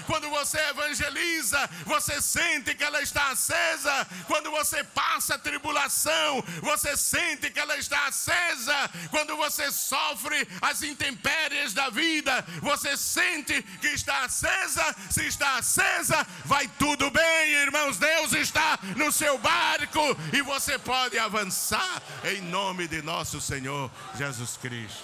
Quando 0.06 0.30
você 0.30 0.60
evangeliza, 0.70 1.70
você 1.86 2.22
sente 2.22 2.76
que 2.76 2.84
ela 2.84 3.02
está 3.02 3.32
acesa. 3.32 4.06
Quando 4.28 4.52
você 4.52 4.84
passa 4.84 5.40
tribulação, 5.40 6.44
você 6.62 6.98
sente 6.98 7.50
que 7.50 7.60
ela 7.60 7.78
está 7.78 8.08
acesa. 8.08 8.90
Quando 9.10 9.38
você 9.38 9.72
sofre 9.72 10.46
as 10.62 10.82
intempéries 10.82 11.74
da 11.74 11.90
vida, 11.90 12.44
você 12.62 12.98
sente 12.98 13.62
que 13.80 13.88
está 13.88 14.26
acesa. 14.26 14.96
Se 15.10 15.26
está 15.26 15.56
acesa, 15.56 16.28
vai 16.44 16.68
tudo 16.68 16.79
tudo 16.80 17.12
bem, 17.12 17.52
irmãos. 17.52 18.00
Deus 18.00 18.34
está 18.34 18.80
no 18.96 19.12
seu 19.12 19.38
barco 19.38 20.00
e 20.34 20.42
você 20.42 20.80
pode 20.80 21.20
avançar 21.20 22.02
em 22.24 22.42
nome 22.42 22.88
de 22.88 23.02
nosso 23.02 23.40
Senhor 23.42 23.92
Jesus 24.18 24.58
Cristo. 24.58 25.04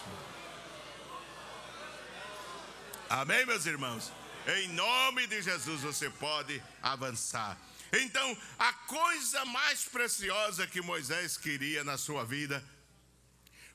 Amém, 3.09 3.45
meus 3.45 3.65
irmãos? 3.65 4.11
Em 4.47 4.69
nome 4.69 5.27
de 5.27 5.41
Jesus 5.41 5.81
você 5.81 6.09
pode 6.09 6.63
avançar. 6.81 7.57
Então, 7.93 8.37
a 8.57 8.73
coisa 8.73 9.45
mais 9.45 9.83
preciosa 9.83 10.65
que 10.65 10.81
Moisés 10.81 11.37
queria 11.37 11.83
na 11.83 11.97
sua 11.97 12.25
vida, 12.25 12.63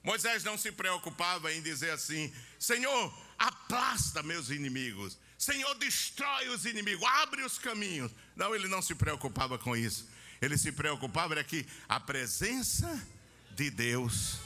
Moisés 0.03 0.43
não 0.43 0.57
se 0.57 0.73
preocupava 0.73 1.53
em 1.53 1.63
dizer 1.63 1.91
assim: 1.91 2.33
Senhor, 2.59 3.15
aplasta 3.39 4.23
meus 4.23 4.51
inimigos. 4.51 5.19
Senhor, 5.41 5.75
destrói 5.77 6.51
os 6.51 6.67
inimigos, 6.67 7.03
abre 7.23 7.43
os 7.43 7.57
caminhos. 7.57 8.13
Não, 8.37 8.55
ele 8.55 8.69
não 8.69 8.83
se 8.83 8.95
preocupava 8.95 9.59
com 9.59 9.75
isso. 9.75 10.07
Ele 10.39 10.59
se 10.59 10.71
preocupava 10.71 11.33
era 11.33 11.43
que 11.43 11.67
a 11.89 11.99
presença 11.99 13.09
de 13.53 13.71
Deus 13.71 14.39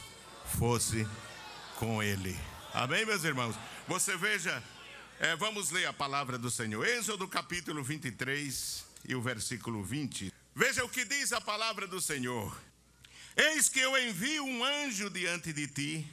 fosse 0.56 1.04
com 1.80 2.00
ele. 2.00 2.38
Amém, 2.72 3.04
meus 3.04 3.24
irmãos? 3.24 3.56
Você 3.88 4.16
veja, 4.16 4.62
é, 5.18 5.34
vamos 5.34 5.72
ler 5.72 5.86
a 5.86 5.92
palavra 5.92 6.38
do 6.38 6.48
Senhor. 6.48 6.86
Êxodo 6.86 7.26
capítulo 7.26 7.82
23 7.82 8.86
e 9.04 9.16
o 9.16 9.20
versículo 9.20 9.82
20. 9.82 10.32
Veja 10.54 10.84
o 10.84 10.88
que 10.88 11.04
diz 11.04 11.32
a 11.32 11.40
palavra 11.40 11.88
do 11.88 12.00
Senhor. 12.00 12.56
Eis 13.36 13.68
que 13.68 13.80
eu 13.80 13.98
envio 13.98 14.44
um 14.44 14.62
anjo 14.62 15.10
diante 15.10 15.52
de 15.52 15.66
ti, 15.66 16.08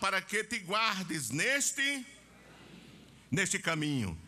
para 0.00 0.20
que 0.20 0.42
te 0.42 0.58
guardes 0.58 1.30
neste 1.30 2.04
neste 3.30 3.58
caminho 3.58 4.18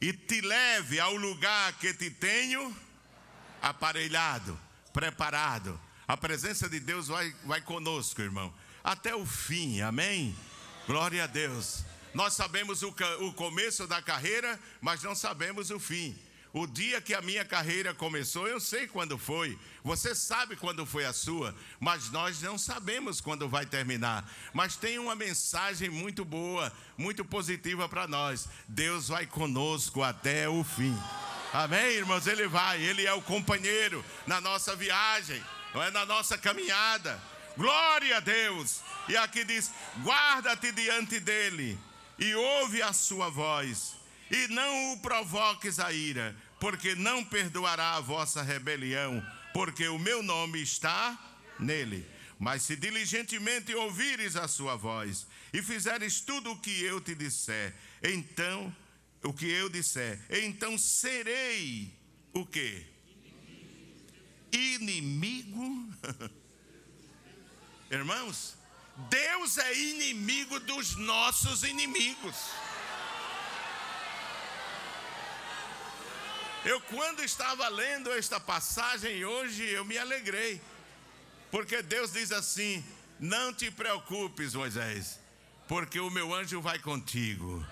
e 0.00 0.12
te 0.12 0.40
leve 0.40 1.00
ao 1.00 1.14
lugar 1.16 1.72
que 1.74 1.92
te 1.94 2.10
tenho 2.10 2.74
aparelhado, 3.62 4.58
preparado. 4.92 5.80
A 6.06 6.16
presença 6.16 6.68
de 6.68 6.78
Deus 6.78 7.08
vai, 7.08 7.34
vai 7.44 7.60
conosco, 7.60 8.20
irmão, 8.20 8.54
até 8.84 9.14
o 9.14 9.26
fim, 9.26 9.80
amém? 9.80 10.36
Glória 10.86 11.24
a 11.24 11.26
Deus. 11.26 11.84
Nós 12.14 12.34
sabemos 12.34 12.82
o, 12.82 12.94
o 13.20 13.32
começo 13.32 13.86
da 13.86 14.00
carreira, 14.00 14.58
mas 14.80 15.02
não 15.02 15.14
sabemos 15.14 15.70
o 15.70 15.80
fim. 15.80 16.16
O 16.58 16.66
dia 16.66 17.02
que 17.02 17.12
a 17.12 17.20
minha 17.20 17.44
carreira 17.44 17.92
começou, 17.92 18.48
eu 18.48 18.58
sei 18.58 18.86
quando 18.86 19.18
foi. 19.18 19.58
Você 19.84 20.14
sabe 20.14 20.56
quando 20.56 20.86
foi 20.86 21.04
a 21.04 21.12
sua, 21.12 21.54
mas 21.78 22.10
nós 22.10 22.40
não 22.40 22.56
sabemos 22.56 23.20
quando 23.20 23.46
vai 23.46 23.66
terminar. 23.66 24.26
Mas 24.54 24.74
tem 24.74 24.98
uma 24.98 25.14
mensagem 25.14 25.90
muito 25.90 26.24
boa, 26.24 26.72
muito 26.96 27.26
positiva 27.26 27.86
para 27.90 28.08
nós. 28.08 28.48
Deus 28.66 29.08
vai 29.08 29.26
conosco 29.26 30.02
até 30.02 30.48
o 30.48 30.64
fim. 30.64 30.98
Amém, 31.52 31.96
irmãos? 31.96 32.26
Ele 32.26 32.48
vai, 32.48 32.82
ele 32.82 33.04
é 33.04 33.12
o 33.12 33.20
companheiro 33.20 34.02
na 34.26 34.40
nossa 34.40 34.74
viagem, 34.74 35.44
não 35.74 35.82
é 35.82 35.90
na 35.90 36.06
nossa 36.06 36.38
caminhada. 36.38 37.20
Glória 37.54 38.16
a 38.16 38.20
Deus. 38.20 38.80
E 39.10 39.16
aqui 39.18 39.44
diz: 39.44 39.70
guarda-te 40.02 40.72
diante 40.72 41.20
dele 41.20 41.78
e 42.18 42.34
ouve 42.34 42.80
a 42.80 42.94
sua 42.94 43.28
voz, 43.28 43.94
e 44.30 44.48
não 44.48 44.94
o 44.94 45.00
provoques 45.00 45.78
a 45.78 45.92
ira, 45.92 46.34
porque 46.58 46.94
não 46.94 47.24
perdoará 47.24 47.94
a 47.94 48.00
vossa 48.00 48.42
rebelião, 48.42 49.24
porque 49.52 49.88
o 49.88 49.98
meu 49.98 50.22
nome 50.22 50.62
está 50.62 51.18
nele. 51.58 52.06
Mas 52.38 52.62
se 52.62 52.76
diligentemente 52.76 53.74
ouvires 53.74 54.36
a 54.36 54.46
sua 54.46 54.76
voz 54.76 55.26
e 55.52 55.62
fizeres 55.62 56.20
tudo 56.20 56.52
o 56.52 56.58
que 56.58 56.82
eu 56.82 57.00
te 57.00 57.14
disser, 57.14 57.74
então 58.02 58.74
o 59.22 59.32
que 59.32 59.46
eu 59.46 59.68
disser, 59.68 60.20
então 60.30 60.76
serei 60.76 61.92
o 62.32 62.44
quê? 62.44 62.86
Inimigo. 64.52 65.92
Irmãos, 67.90 68.56
Deus 69.08 69.58
é 69.58 69.78
inimigo 69.78 70.60
dos 70.60 70.96
nossos 70.96 71.62
inimigos. 71.62 72.36
Eu, 76.66 76.80
quando 76.80 77.22
estava 77.22 77.68
lendo 77.68 78.10
esta 78.10 78.40
passagem 78.40 79.24
hoje, 79.24 79.62
eu 79.62 79.84
me 79.84 79.96
alegrei, 79.96 80.60
porque 81.48 81.80
Deus 81.80 82.12
diz 82.12 82.32
assim: 82.32 82.84
Não 83.20 83.54
te 83.54 83.70
preocupes, 83.70 84.52
Moisés, 84.52 85.20
porque 85.68 86.00
o 86.00 86.10
meu 86.10 86.34
anjo 86.34 86.60
vai 86.60 86.80
contigo. 86.80 87.64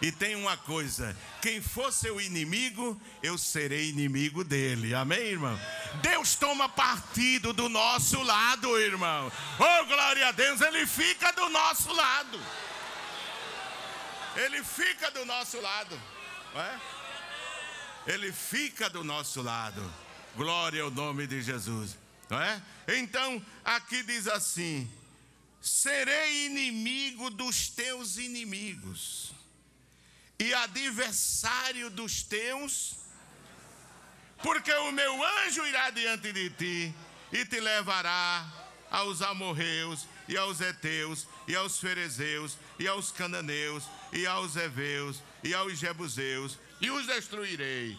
E 0.00 0.12
tem 0.12 0.36
uma 0.36 0.56
coisa: 0.56 1.16
quem 1.42 1.60
for 1.60 1.92
seu 1.92 2.20
inimigo, 2.20 3.00
eu 3.20 3.36
serei 3.36 3.88
inimigo 3.88 4.44
dele. 4.44 4.94
Amém, 4.94 5.18
irmão? 5.18 5.58
Deus 6.00 6.36
toma 6.36 6.68
partido 6.68 7.52
do 7.52 7.68
nosso 7.68 8.22
lado, 8.22 8.78
irmão. 8.78 9.32
Oh, 9.58 9.86
glória 9.86 10.28
a 10.28 10.30
Deus, 10.30 10.60
ele 10.60 10.86
fica 10.86 11.32
do 11.32 11.48
nosso 11.48 11.92
lado. 11.92 12.40
Ele 14.36 14.62
fica 14.62 15.10
do 15.10 15.24
nosso 15.24 15.60
lado. 15.60 16.00
Não 16.54 16.60
é? 16.60 16.80
Ele 18.06 18.32
fica 18.32 18.88
do 18.88 19.02
nosso 19.02 19.42
lado. 19.42 19.82
Glória 20.36 20.82
ao 20.82 20.90
nome 20.90 21.26
de 21.26 21.42
Jesus. 21.42 21.96
Não 22.28 22.40
é? 22.40 22.62
Então, 22.88 23.44
aqui 23.64 24.02
diz 24.02 24.26
assim: 24.28 24.90
serei 25.60 26.46
inimigo 26.46 27.30
dos 27.30 27.68
teus 27.68 28.16
inimigos 28.16 29.32
e 30.38 30.52
adversário 30.54 31.90
dos 31.90 32.22
teus, 32.22 32.96
porque 34.42 34.72
o 34.72 34.92
meu 34.92 35.24
anjo 35.24 35.64
irá 35.66 35.90
diante 35.90 36.32
de 36.32 36.50
ti 36.50 36.94
e 37.32 37.44
te 37.44 37.58
levará 37.58 38.46
aos 38.90 39.22
amorreus 39.22 40.06
e 40.28 40.36
aos 40.36 40.60
heteus 40.60 41.26
e 41.48 41.56
aos 41.56 41.78
ferezeus 41.78 42.58
e 42.78 42.86
aos 42.86 43.10
cananeus 43.10 43.84
e 44.12 44.26
aos 44.26 44.56
heveus 44.56 45.22
e 45.42 45.54
aos 45.54 45.78
jebuseus 45.78 46.58
e 46.80 46.90
os 46.90 47.06
destruirei. 47.06 47.98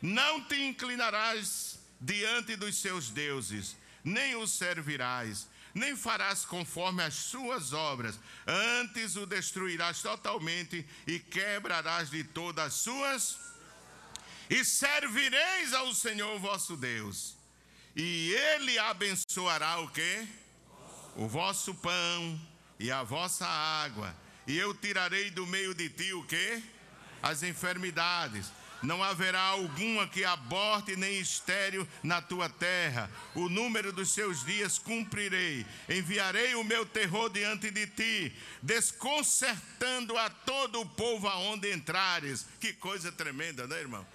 Não 0.00 0.44
te 0.44 0.60
inclinarás 0.62 1.78
diante 2.00 2.56
dos 2.56 2.76
seus 2.76 3.10
deuses, 3.10 3.76
nem 4.04 4.36
os 4.36 4.52
servirás, 4.52 5.48
nem 5.74 5.96
farás 5.96 6.44
conforme 6.44 7.02
as 7.02 7.14
suas 7.14 7.72
obras, 7.72 8.18
antes 8.46 9.16
o 9.16 9.26
destruirás 9.26 10.00
totalmente 10.02 10.86
e 11.06 11.18
quebrarás 11.18 12.10
de 12.10 12.24
todas 12.24 12.66
as 12.66 12.74
suas, 12.74 13.38
e 14.48 14.64
servireis 14.64 15.74
ao 15.74 15.92
Senhor 15.94 16.38
vosso 16.38 16.76
Deus, 16.76 17.36
e 17.94 18.32
ele 18.32 18.78
abençoará 18.78 19.80
o 19.80 19.88
que? 19.90 20.28
O 21.16 21.26
vosso 21.26 21.74
pão 21.74 22.40
e 22.78 22.90
a 22.90 23.02
vossa 23.02 23.46
água, 23.46 24.14
e 24.46 24.56
eu 24.56 24.72
tirarei 24.74 25.30
do 25.30 25.46
meio 25.46 25.74
de 25.74 25.88
ti 25.90 26.12
o 26.12 26.24
que? 26.24 26.62
As 27.22 27.42
enfermidades. 27.42 28.50
Não 28.82 29.02
haverá 29.02 29.40
alguma 29.40 30.06
que 30.06 30.24
aborte 30.24 30.94
nem 30.94 31.18
estéreo 31.18 31.86
na 32.02 32.22
tua 32.22 32.48
terra. 32.48 33.10
O 33.34 33.48
número 33.48 33.92
dos 33.92 34.12
seus 34.12 34.44
dias 34.44 34.78
cumprirei. 34.78 35.66
Enviarei 35.88 36.54
o 36.54 36.62
meu 36.62 36.86
terror 36.86 37.28
diante 37.28 37.70
de 37.70 37.86
ti, 37.88 38.32
desconcertando 38.62 40.16
a 40.16 40.30
todo 40.30 40.80
o 40.80 40.86
povo 40.86 41.26
aonde 41.26 41.72
entrares. 41.72 42.46
Que 42.60 42.72
coisa 42.72 43.10
tremenda, 43.10 43.66
né, 43.66 43.80
irmão? 43.80 44.06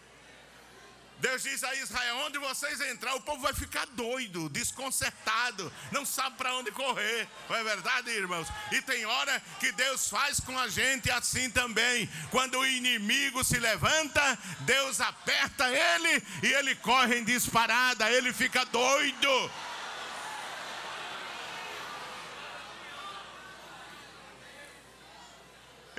Deus 1.24 1.42
diz 1.42 1.64
a 1.64 1.74
Israel: 1.76 2.18
onde 2.18 2.38
vocês 2.38 2.82
entrar, 2.82 3.16
o 3.16 3.22
povo 3.22 3.42
vai 3.42 3.54
ficar 3.54 3.86
doido, 3.88 4.50
desconcertado, 4.50 5.72
não 5.90 6.06
sabe 6.06 6.36
para 6.36 6.54
onde 6.56 6.70
correr. 6.72 7.30
Não 7.50 7.56
é 7.56 7.64
verdade, 7.64 8.10
irmãos? 8.10 8.50
E 8.74 8.82
tem 8.82 9.06
hora 9.06 9.42
que 9.58 9.72
Deus 9.72 10.10
faz 10.10 10.42
com 10.42 10.60
a 10.60 10.68
gente 10.68 11.10
assim 11.10 11.50
também. 11.50 12.10
Quando 12.30 12.60
o 12.60 12.68
inimigo 12.68 13.42
se 13.42 13.58
levanta, 13.58 14.38
Deus 14.66 15.00
aperta 15.00 15.70
ele 15.70 16.22
e 16.44 16.48
ele 16.48 16.76
corre 16.76 17.20
em 17.20 17.24
disparada, 17.24 18.12
ele 18.12 18.34
fica 18.34 18.66
doido. 18.66 19.52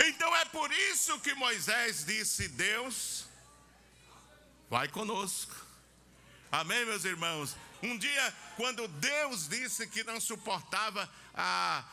Então 0.07 0.37
é 0.37 0.45
por 0.45 0.71
isso 0.71 1.19
que 1.21 1.35
Moisés 1.35 2.05
disse: 2.05 2.47
Deus 2.49 3.25
vai 4.69 4.89
conosco. 4.89 5.55
Amém, 6.51 6.85
meus 6.87 7.05
irmãos? 7.05 7.57
Um 7.83 7.99
dia, 7.99 8.35
quando 8.57 8.87
Deus 8.89 9.49
disse 9.49 9.87
que 9.87 10.05
não 10.05 10.21
suportava 10.21 11.11
a, 11.35 11.85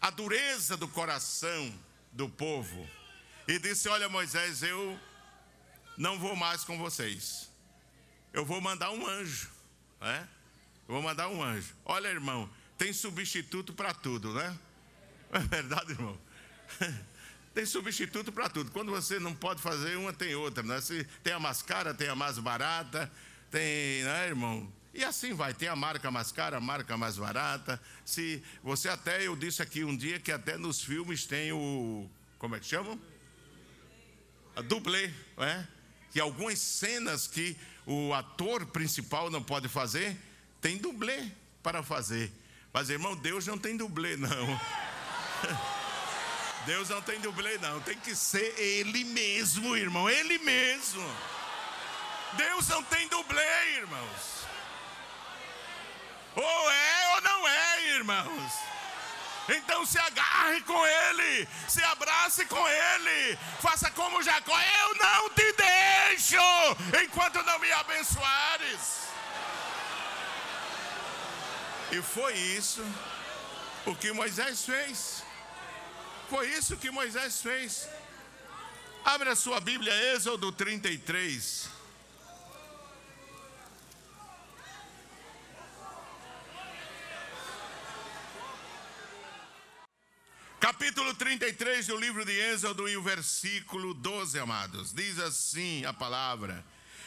a 0.00 0.10
dureza 0.10 0.76
do 0.76 0.86
coração 0.86 1.72
do 2.12 2.28
povo, 2.28 2.88
e 3.48 3.58
disse: 3.58 3.88
Olha, 3.88 4.08
Moisés, 4.08 4.62
eu 4.62 4.98
não 5.96 6.18
vou 6.18 6.36
mais 6.36 6.64
com 6.64 6.78
vocês, 6.78 7.50
eu 8.32 8.44
vou 8.44 8.60
mandar 8.60 8.90
um 8.90 9.06
anjo, 9.06 9.50
né? 10.00 10.28
Eu 10.88 10.94
vou 10.94 11.02
mandar 11.02 11.28
um 11.28 11.42
anjo. 11.42 11.74
Olha, 11.84 12.08
irmão, 12.08 12.48
tem 12.78 12.92
substituto 12.92 13.72
para 13.72 13.92
tudo, 13.94 14.32
né? 14.34 14.56
É 15.32 15.40
verdade, 15.40 15.90
irmão? 15.90 16.16
Tem 17.56 17.64
substituto 17.64 18.30
para 18.30 18.50
tudo. 18.50 18.70
Quando 18.70 18.92
você 18.92 19.18
não 19.18 19.34
pode 19.34 19.62
fazer 19.62 19.96
uma, 19.96 20.12
tem 20.12 20.34
outra. 20.34 20.62
Né? 20.62 20.78
Tem 21.22 21.32
a 21.32 21.38
mais 21.40 21.62
cara, 21.62 21.94
tem 21.94 22.06
a 22.06 22.14
mais 22.14 22.38
barata, 22.38 23.10
tem, 23.50 24.04
né, 24.04 24.26
irmão? 24.26 24.70
E 24.92 25.02
assim 25.02 25.32
vai, 25.32 25.54
tem 25.54 25.66
a 25.66 25.74
marca 25.74 26.10
mais 26.10 26.30
cara, 26.30 26.58
a 26.58 26.60
marca 26.60 26.98
mais 26.98 27.16
barata. 27.16 27.80
Se 28.04 28.42
você 28.62 28.90
até, 28.90 29.26
eu 29.26 29.34
disse 29.34 29.62
aqui 29.62 29.84
um 29.84 29.96
dia 29.96 30.20
que 30.20 30.30
até 30.30 30.58
nos 30.58 30.82
filmes 30.82 31.24
tem 31.24 31.50
o. 31.50 32.06
Como 32.38 32.54
é 32.54 32.60
que 32.60 32.66
chamam? 32.66 33.00
A 34.54 34.60
dublê, 34.60 35.10
é? 35.38 35.64
Que 36.12 36.20
algumas 36.20 36.58
cenas 36.58 37.26
que 37.26 37.56
o 37.86 38.12
ator 38.12 38.66
principal 38.66 39.30
não 39.30 39.42
pode 39.42 39.66
fazer, 39.66 40.14
tem 40.60 40.76
dublê 40.76 41.30
para 41.62 41.82
fazer. 41.82 42.30
Mas, 42.70 42.90
irmão, 42.90 43.16
Deus 43.16 43.46
não 43.46 43.56
tem 43.56 43.78
dublê, 43.78 44.14
não. 44.14 44.60
Deus 46.66 46.88
não 46.88 47.00
tem 47.00 47.20
dublê, 47.20 47.56
não. 47.58 47.80
Tem 47.80 47.96
que 47.96 48.14
ser 48.14 48.58
Ele 48.58 49.04
mesmo, 49.04 49.76
irmão. 49.76 50.10
Ele 50.10 50.36
mesmo. 50.38 51.16
Deus 52.32 52.66
não 52.68 52.82
tem 52.82 53.06
dublê, 53.06 53.76
irmãos. 53.76 54.46
Ou 56.34 56.70
é 56.70 57.14
ou 57.14 57.20
não 57.22 57.48
é, 57.48 57.86
irmãos. 57.90 58.52
Então 59.48 59.86
se 59.86 59.96
agarre 59.96 60.60
com 60.62 60.84
Ele, 60.84 61.48
se 61.68 61.82
abrace 61.84 62.44
com 62.46 62.68
Ele, 62.68 63.38
faça 63.62 63.88
como 63.92 64.20
Jacó: 64.20 64.58
Eu 64.60 64.94
não 64.96 65.30
te 65.30 65.52
deixo 65.52 66.36
enquanto 67.04 67.40
não 67.44 67.58
me 67.60 67.70
abençoares. 67.70 69.06
E 71.92 72.02
foi 72.02 72.34
isso 72.34 72.84
o 73.86 73.94
que 73.94 74.10
Moisés 74.12 74.64
fez. 74.64 75.25
Foi 76.28 76.48
isso 76.48 76.76
que 76.76 76.90
Moisés 76.90 77.40
fez. 77.40 77.88
Abra 79.04 79.32
a 79.32 79.36
sua 79.36 79.60
Bíblia, 79.60 79.94
Êxodo 80.12 80.50
33. 80.50 81.68
Capítulo 90.58 91.14
33 91.14 91.86
do 91.86 91.96
livro 91.96 92.24
de 92.24 92.32
Êxodo 92.32 92.88
e 92.88 92.96
o 92.96 93.02
versículo 93.02 93.94
12, 93.94 94.36
amados. 94.40 94.92
Diz 94.92 95.20
assim 95.20 95.84
a 95.84 95.92
palavra: 95.92 96.64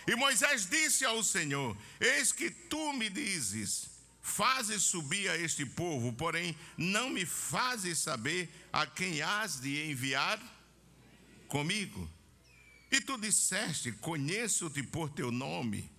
E 0.07 0.15
Moisés 0.15 0.65
disse 0.65 1.03
ao 1.03 1.21
Senhor: 1.21 1.75
Eis 1.99 2.31
que 2.31 2.49
tu 2.49 2.93
me 2.93 3.09
dizes 3.09 3.98
Fazes 4.29 4.83
subir 4.83 5.27
a 5.29 5.37
este 5.37 5.65
povo, 5.65 6.13
porém 6.13 6.55
não 6.77 7.09
me 7.09 7.25
fazes 7.25 7.97
saber 7.97 8.47
a 8.71 8.85
quem 8.85 9.23
has 9.23 9.59
de 9.59 9.89
enviar 9.89 10.39
comigo. 11.47 12.07
E 12.91 13.01
tu 13.01 13.17
disseste: 13.17 13.91
Conheço-te 13.91 14.83
por 14.83 15.09
teu 15.09 15.31
nome, 15.31 15.91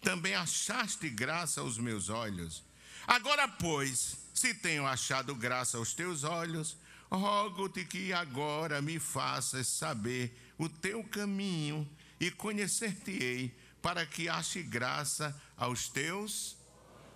também 0.00 0.32
achaste 0.32 1.10
graça 1.10 1.60
aos 1.60 1.76
meus 1.76 2.08
olhos. 2.08 2.62
Agora, 3.04 3.48
pois, 3.48 4.16
se 4.32 4.54
tenho 4.54 4.86
achado 4.86 5.34
graça 5.34 5.76
aos 5.76 5.92
teus 5.92 6.22
olhos, 6.22 6.76
rogo-te 7.10 7.84
que 7.84 8.12
agora 8.12 8.80
me 8.80 9.00
faças 9.00 9.66
saber 9.66 10.32
o 10.56 10.68
teu 10.68 11.02
caminho 11.02 11.86
e 12.20 12.30
conhecer-te-ei, 12.30 13.54
para 13.82 14.06
que 14.06 14.28
ache 14.28 14.62
graça 14.62 15.36
aos 15.56 15.88
teus 15.88 16.61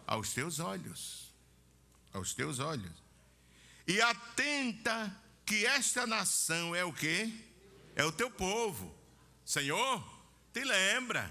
aos 0.07 0.33
teus 0.33 0.61
olhos. 0.61 1.35
Aos 2.13 2.33
teus 2.33 2.59
olhos. 2.59 2.93
E 3.87 4.01
atenta 4.01 5.15
que 5.45 5.67
esta 5.67 6.07
nação 6.07 6.75
é 6.75 6.85
o 6.85 6.93
quê? 6.93 7.33
É 7.95 8.05
o 8.05 8.13
teu 8.13 8.31
povo. 8.31 8.95
Senhor, 9.45 10.05
te 10.53 10.65
lembra. 10.65 11.31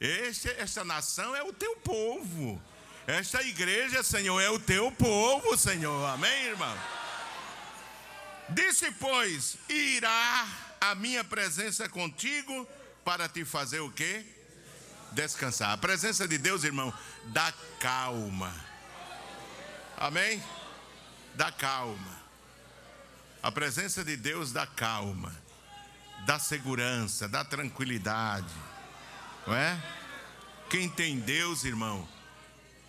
Este, 0.00 0.50
esta 0.50 0.84
nação 0.84 1.34
é 1.34 1.42
o 1.42 1.52
teu 1.52 1.76
povo. 1.76 2.62
Esta 3.06 3.42
igreja, 3.42 4.02
Senhor, 4.02 4.40
é 4.40 4.50
o 4.50 4.60
teu 4.60 4.92
povo, 4.92 5.56
Senhor. 5.56 6.06
Amém, 6.06 6.44
irmão? 6.44 6.78
Disse, 8.50 8.90
pois, 8.92 9.56
irá 9.68 10.46
a 10.80 10.94
minha 10.94 11.24
presença 11.24 11.88
contigo 11.88 12.66
para 13.04 13.28
te 13.28 13.44
fazer 13.44 13.80
o 13.80 13.90
quê? 13.90 14.24
Descansar. 15.12 15.72
A 15.72 15.78
presença 15.78 16.28
de 16.28 16.38
Deus, 16.38 16.64
irmão, 16.64 16.92
dá 17.26 17.52
calma. 17.80 18.54
Amém? 19.96 20.42
Dá 21.34 21.50
calma. 21.50 22.18
A 23.42 23.52
presença 23.52 24.04
de 24.04 24.16
Deus 24.16 24.52
dá 24.52 24.66
calma, 24.66 25.34
dá 26.26 26.38
segurança, 26.38 27.28
dá 27.28 27.44
tranquilidade. 27.44 28.52
Não 29.46 29.54
é? 29.54 29.80
Quem 30.68 30.88
tem 30.88 31.18
Deus, 31.20 31.64
irmão, 31.64 32.06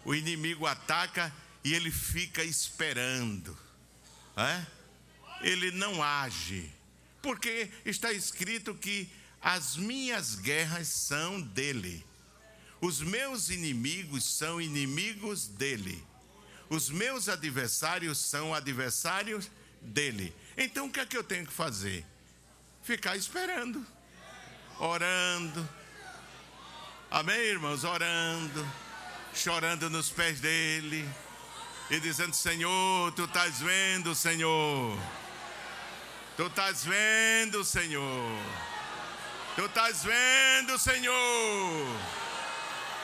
o 0.03 0.13
inimigo 0.13 0.65
ataca 0.65 1.33
e 1.63 1.73
ele 1.73 1.91
fica 1.91 2.43
esperando. 2.43 3.57
É? 4.35 4.65
Ele 5.41 5.71
não 5.71 6.01
age. 6.01 6.71
Porque 7.21 7.71
está 7.85 8.11
escrito 8.11 8.73
que 8.73 9.09
as 9.41 9.75
minhas 9.75 10.35
guerras 10.35 10.87
são 10.87 11.39
dele. 11.39 12.05
Os 12.81 13.01
meus 13.01 13.49
inimigos 13.49 14.23
são 14.23 14.61
inimigos 14.61 15.47
dele. 15.47 16.03
Os 16.69 16.89
meus 16.89 17.27
adversários 17.27 18.17
são 18.17 18.53
adversários 18.53 19.49
dele. 19.81 20.33
Então 20.55 20.87
o 20.87 20.91
que 20.91 20.99
é 20.99 21.05
que 21.05 21.17
eu 21.17 21.23
tenho 21.23 21.45
que 21.45 21.53
fazer? 21.53 22.05
Ficar 22.83 23.15
esperando, 23.15 23.85
orando. 24.79 25.67
Amém, 27.11 27.39
irmãos? 27.39 27.83
Orando 27.83 28.65
chorando 29.33 29.89
nos 29.89 30.09
pés 30.09 30.39
dele 30.39 31.07
e 31.89 31.99
dizendo: 31.99 32.35
Senhor, 32.35 33.11
tu 33.13 33.25
estás 33.25 33.59
vendo, 33.59 34.13
Senhor. 34.15 34.97
Tu 36.35 36.45
estás 36.45 36.85
vendo, 36.85 37.63
Senhor. 37.63 38.39
Tu 39.55 39.65
estás 39.65 40.03
vendo, 40.03 40.77
Senhor. 40.77 41.97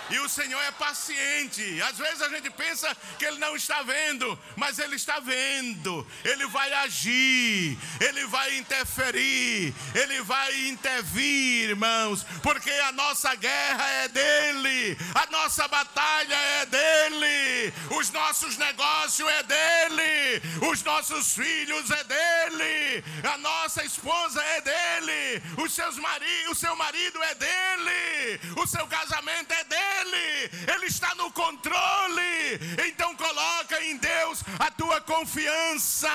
E 0.10 0.20
o 0.20 0.30
Senhor 0.30 0.62
é 0.62 0.72
paciente. 0.72 1.82
Às 1.82 1.98
vezes 1.98 2.22
a 2.22 2.30
gente 2.30 2.50
pensa 2.52 2.96
que 3.18 3.26
Ele 3.26 3.40
não 3.40 3.56
está 3.56 3.82
vendo, 3.82 4.38
mas 4.56 4.78
Ele 4.78 4.96
está 4.96 5.20
vendo. 5.20 6.06
Ele 6.24 6.46
vai 6.48 6.72
agir, 6.74 7.78
Ele 8.00 8.26
vai 8.28 8.56
interferir, 8.58 9.74
Ele 9.96 10.22
vai 10.22 10.68
intervir, 10.68 11.70
irmãos, 11.70 12.24
porque 12.44 12.70
a 12.70 12.92
nossa 12.92 13.34
guerra 13.36 13.90
é 14.04 14.08
dele, 14.08 14.98
a 15.16 15.26
nossa 15.32 15.68
batalha 15.68 16.36
é 16.36 16.66
dele, 16.68 17.74
os 17.98 18.12
nossos 18.12 18.58
negócios 18.58 19.28
é 19.28 19.44
dele, 19.44 20.42
os 20.70 20.84
nossos 20.84 21.34
filhos 21.34 21.90
é 21.90 22.04
dele, 22.04 23.04
a 23.24 23.38
nossa 23.38 23.84
esposa 23.84 24.42
é 24.44 24.62
dele, 24.62 25.44
os 25.58 25.74
seus 25.74 25.96
o 26.50 26.56
seu 26.56 26.76
marido 26.76 27.22
é 27.24 27.36
dele, 27.36 28.40
o 28.58 28.68
seu 28.68 28.86
casamento 28.88 29.52
é 29.52 29.64
dele 29.64 29.75
ele, 30.16 30.86
está 30.86 31.14
no 31.16 31.32
controle. 31.32 32.60
Então 32.88 33.16
coloca 33.16 33.82
em 33.84 33.98
Deus 33.98 34.42
a 34.60 34.72
tua 34.72 35.02
confiança. 35.02 36.10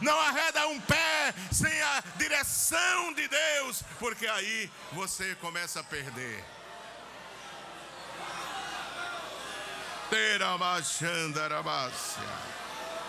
Não 0.00 0.18
arreda 0.20 0.66
um 0.68 0.80
pé 0.80 1.34
sem 1.50 1.82
a 1.82 2.02
direção 2.16 3.12
de 3.14 3.28
Deus, 3.28 3.82
porque 3.98 4.26
aí 4.26 4.70
você 4.92 5.34
começa 5.36 5.80
a 5.80 5.84
perder. 5.84 6.44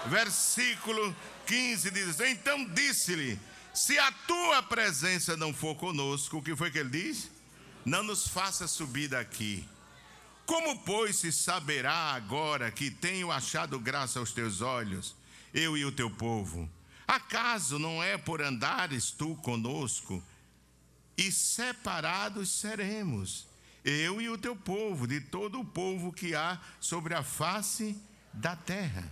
Versículo 0.06 1.16
15 1.46 1.92
diz: 1.92 2.20
Então 2.22 2.66
disse-lhe: 2.66 3.40
Se 3.74 3.98
a 4.00 4.12
tua 4.26 4.64
presença 4.64 5.36
não 5.36 5.54
for 5.54 5.76
conosco, 5.76 6.38
o 6.38 6.42
que 6.42 6.56
foi 6.56 6.72
que 6.72 6.78
ele 6.78 6.90
diz? 6.90 7.30
Não 7.86 8.04
nos 8.04 8.28
faça 8.28 8.68
subir 8.68 9.10
daqui. 9.10 9.68
Como, 10.46 10.80
pois, 10.80 11.18
se 11.18 11.32
saberá 11.32 12.14
agora 12.14 12.70
que 12.70 12.92
tenho 12.92 13.32
achado 13.32 13.80
graça 13.80 14.20
aos 14.20 14.32
teus 14.32 14.62
olhos, 14.62 15.16
eu 15.54 15.78
e 15.78 15.86
o 15.86 15.92
teu 15.92 16.10
povo? 16.10 16.70
Acaso 17.08 17.80
não 17.80 18.04
é 18.04 18.18
por 18.18 18.42
andares 18.42 19.12
tu 19.12 19.36
conosco? 19.38 20.22
E 21.18 21.32
separados 21.32 22.52
seremos, 22.52 23.48
eu 23.86 24.20
e 24.20 24.30
o 24.30 24.38
teu 24.38 24.56
povo, 24.56 25.08
de 25.08 25.22
todo 25.22 25.60
o 25.60 25.66
povo 25.66 26.12
que 26.12 26.36
há 26.36 26.60
sobre 26.80 27.14
a 27.14 27.24
face 27.24 27.96
da 28.34 28.56
terra. 28.56 29.12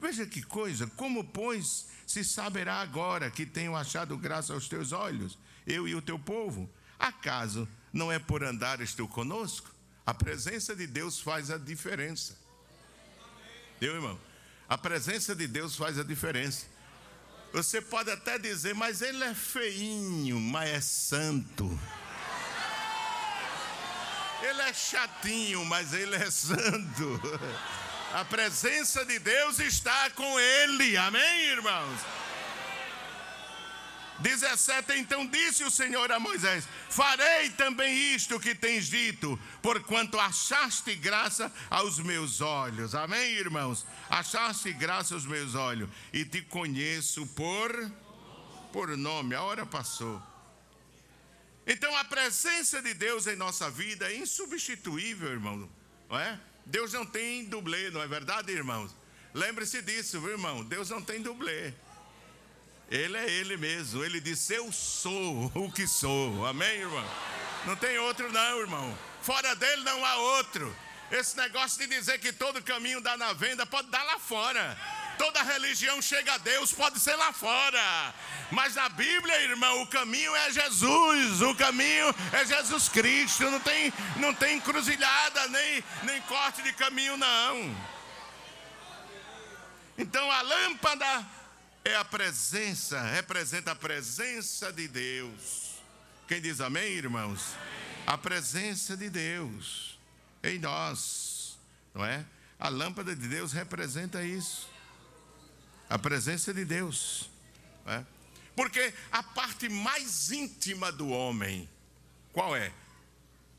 Veja 0.00 0.26
que 0.26 0.42
coisa, 0.42 0.86
como, 0.88 1.24
pois, 1.24 1.86
se 2.06 2.24
saberá 2.24 2.80
agora 2.80 3.30
que 3.30 3.46
tenho 3.46 3.74
achado 3.74 4.16
graça 4.18 4.52
aos 4.52 4.68
teus 4.68 4.92
olhos, 4.92 5.38
eu 5.66 5.88
e 5.88 5.94
o 5.94 6.02
teu 6.02 6.18
povo? 6.18 6.68
Acaso 6.98 7.68
não 7.92 8.10
é 8.10 8.18
por 8.18 8.42
andares 8.42 8.94
tu 8.94 9.08
conosco? 9.08 9.77
A 10.08 10.14
presença 10.14 10.74
de 10.74 10.86
Deus 10.86 11.20
faz 11.20 11.50
a 11.50 11.58
diferença. 11.58 12.34
Deu, 13.78 13.94
irmão? 13.94 14.18
A 14.66 14.78
presença 14.78 15.34
de 15.34 15.46
Deus 15.46 15.76
faz 15.76 15.98
a 15.98 16.02
diferença. 16.02 16.64
Você 17.52 17.82
pode 17.82 18.10
até 18.10 18.38
dizer, 18.38 18.74
mas 18.74 19.02
ele 19.02 19.22
é 19.22 19.34
feinho, 19.34 20.40
mas 20.40 20.70
é 20.70 20.80
santo. 20.80 21.78
Ele 24.40 24.62
é 24.62 24.72
chatinho, 24.72 25.62
mas 25.66 25.92
ele 25.92 26.16
é 26.16 26.30
santo. 26.30 27.20
A 28.14 28.24
presença 28.24 29.04
de 29.04 29.18
Deus 29.18 29.58
está 29.58 30.08
com 30.12 30.40
ele. 30.40 30.96
Amém, 30.96 31.48
irmãos? 31.50 32.00
17: 34.20 34.92
Então 34.98 35.26
disse 35.26 35.64
o 35.64 35.70
Senhor 35.70 36.10
a 36.10 36.18
Moisés: 36.18 36.68
Farei 36.90 37.50
também 37.50 38.14
isto 38.14 38.38
que 38.40 38.54
tens 38.54 38.86
dito, 38.86 39.38
porquanto 39.62 40.18
achaste 40.18 40.94
graça 40.94 41.52
aos 41.70 41.98
meus 41.98 42.40
olhos. 42.40 42.94
Amém, 42.94 43.34
irmãos? 43.34 43.86
Achaste 44.08 44.72
graça 44.72 45.14
aos 45.14 45.24
meus 45.24 45.54
olhos, 45.54 45.88
e 46.12 46.24
te 46.24 46.42
conheço 46.42 47.26
por, 47.28 47.92
por 48.72 48.96
nome. 48.96 49.34
A 49.34 49.42
hora 49.42 49.64
passou. 49.64 50.20
Então 51.66 51.94
a 51.96 52.04
presença 52.04 52.80
de 52.80 52.94
Deus 52.94 53.26
em 53.26 53.36
nossa 53.36 53.70
vida 53.70 54.10
é 54.10 54.16
insubstituível, 54.16 55.30
irmão. 55.30 55.68
Não 56.08 56.18
é? 56.18 56.40
Deus 56.64 56.92
não 56.92 57.04
tem 57.04 57.44
dublê, 57.44 57.90
não 57.90 58.02
é 58.02 58.06
verdade, 58.06 58.50
irmãos? 58.52 58.94
Lembre-se 59.34 59.82
disso, 59.82 60.20
viu, 60.20 60.30
irmão? 60.30 60.64
Deus 60.64 60.90
não 60.90 61.02
tem 61.02 61.20
dublê. 61.22 61.74
Ele 62.90 63.16
é 63.16 63.30
Ele 63.30 63.56
mesmo. 63.56 64.04
Ele 64.04 64.20
disse: 64.20 64.54
Eu 64.54 64.72
sou 64.72 65.50
o 65.54 65.70
que 65.70 65.86
sou. 65.86 66.46
Amém, 66.46 66.80
irmão? 66.80 67.04
Não 67.66 67.76
tem 67.76 67.98
outro, 67.98 68.32
não, 68.32 68.60
irmão. 68.60 68.98
Fora 69.20 69.54
dele 69.54 69.82
não 69.82 70.04
há 70.04 70.16
outro. 70.16 70.74
Esse 71.10 71.36
negócio 71.36 71.78
de 71.78 71.86
dizer 71.86 72.18
que 72.18 72.32
todo 72.32 72.62
caminho 72.62 73.00
dá 73.00 73.16
na 73.16 73.32
venda, 73.32 73.64
pode 73.64 73.88
dar 73.88 74.02
lá 74.04 74.18
fora. 74.18 74.76
Toda 75.16 75.42
religião 75.42 76.00
chega 76.00 76.34
a 76.34 76.38
Deus, 76.38 76.72
pode 76.72 77.00
ser 77.00 77.16
lá 77.16 77.32
fora. 77.32 78.14
Mas 78.50 78.74
na 78.74 78.88
Bíblia, 78.88 79.42
irmão, 79.42 79.82
o 79.82 79.86
caminho 79.86 80.34
é 80.36 80.50
Jesus. 80.50 81.42
O 81.42 81.54
caminho 81.54 82.14
é 82.32 82.44
Jesus 82.44 82.88
Cristo. 82.88 83.50
Não 83.50 83.58
tem, 83.60 83.92
não 84.16 84.32
tem 84.34 84.56
encruzilhada, 84.56 85.48
nem, 85.48 85.84
nem 86.04 86.20
corte 86.22 86.62
de 86.62 86.72
caminho, 86.74 87.16
não. 87.16 87.76
Então 89.96 90.30
a 90.30 90.42
lâmpada 90.42 91.26
é 91.88 91.96
a 91.96 92.04
presença, 92.04 93.00
representa 93.00 93.72
a 93.72 93.74
presença 93.74 94.70
de 94.70 94.86
Deus. 94.86 95.78
Quem 96.26 96.40
diz 96.40 96.60
amém, 96.60 96.92
irmãos? 96.92 97.54
A 98.06 98.18
presença 98.18 98.96
de 98.96 99.08
Deus 99.08 99.98
em 100.42 100.58
nós, 100.58 101.58
não 101.94 102.04
é? 102.04 102.24
A 102.58 102.68
lâmpada 102.68 103.16
de 103.16 103.26
Deus 103.26 103.52
representa 103.52 104.22
isso. 104.22 104.68
A 105.88 105.98
presença 105.98 106.52
de 106.52 106.64
Deus. 106.64 107.30
É? 107.86 108.04
Porque 108.54 108.92
a 109.10 109.22
parte 109.22 109.68
mais 109.68 110.30
íntima 110.30 110.92
do 110.92 111.08
homem, 111.08 111.68
qual 112.32 112.54
é? 112.54 112.70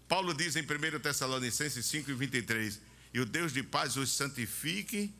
Paulo 0.07 0.33
diz 0.35 0.55
em 0.55 0.61
1 0.61 0.99
Tessalonicenses 0.99 1.85
5 1.85 2.11
e 2.11 2.13
23: 2.13 2.79
E 3.11 3.19
o 3.19 3.25
Deus 3.25 3.53
de 3.53 3.63
paz 3.63 3.97
os 3.97 4.11
santifique 4.11 5.11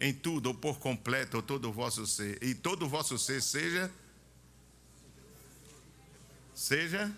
em 0.00 0.14
tudo, 0.14 0.46
ou 0.46 0.54
por 0.54 0.78
completo, 0.78 1.36
ou 1.36 1.42
todo 1.42 1.68
o 1.68 1.72
vosso 1.72 2.06
ser, 2.06 2.42
e 2.42 2.54
todo 2.54 2.86
o 2.86 2.88
vosso 2.88 3.18
ser 3.18 3.42
seja 3.42 3.90
seja 6.54 7.10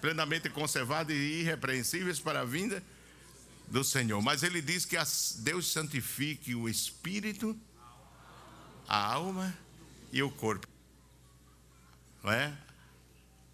plenamente 0.00 0.48
conservado 0.50 1.12
e 1.12 1.40
irrepreensíveis 1.40 2.18
para 2.18 2.40
a 2.40 2.44
vinda 2.44 2.82
do 3.68 3.82
Senhor. 3.82 4.20
Mas 4.22 4.42
ele 4.42 4.60
diz 4.60 4.84
que 4.84 4.96
Deus 5.38 5.70
santifique 5.72 6.54
o 6.54 6.68
espírito, 6.68 7.58
a 8.86 8.96
alma 8.96 9.56
e 10.12 10.22
o 10.22 10.30
corpo. 10.30 10.66
Não 12.22 12.32
é? 12.32 12.56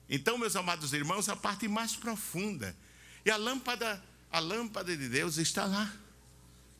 Então, 0.09 0.37
meus 0.39 0.57
amados 0.57 0.93
irmãos, 0.93 1.29
a 1.29 1.37
parte 1.37 1.69
mais 1.69 1.95
profunda. 1.95 2.75
E 3.25 3.31
a 3.31 3.37
lâmpada, 3.37 4.03
a 4.31 4.39
lâmpada 4.41 4.97
de 4.97 5.09
Deus 5.09 5.39
está 5.39 5.67
lá. 5.67 5.93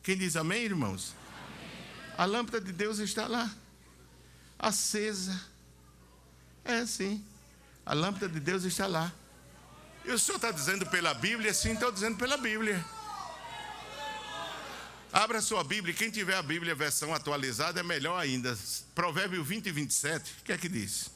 Quem 0.03 0.17
diz 0.17 0.35
amém, 0.35 0.63
irmãos? 0.63 1.15
A 2.21 2.25
lâmpada 2.25 2.61
de 2.61 2.71
Deus 2.71 2.99
está 2.99 3.25
lá, 3.25 3.51
acesa. 4.59 5.43
É 6.63 6.75
assim. 6.75 7.25
A 7.83 7.95
lâmpada 7.95 8.29
de 8.29 8.39
Deus 8.39 8.63
está 8.63 8.85
lá. 8.85 9.11
E 10.05 10.11
o 10.11 10.19
senhor 10.19 10.35
está 10.35 10.51
dizendo 10.51 10.85
pela 10.85 11.15
Bíblia? 11.15 11.51
Sim, 11.51 11.71
estou 11.71 11.91
dizendo 11.91 12.19
pela 12.19 12.37
Bíblia. 12.37 12.85
Abra 15.11 15.41
sua 15.41 15.63
Bíblia, 15.63 15.95
quem 15.95 16.11
tiver 16.11 16.35
a 16.35 16.43
Bíblia 16.43 16.75
versão 16.75 17.11
atualizada 17.11 17.79
é 17.79 17.83
melhor 17.83 18.19
ainda. 18.19 18.55
Provérbio 18.93 19.43
20 19.43 19.65
e 19.65 19.71
27, 19.71 20.31
o 20.41 20.43
que 20.43 20.53
é 20.53 20.57
que 20.59 20.69
diz? 20.69 21.09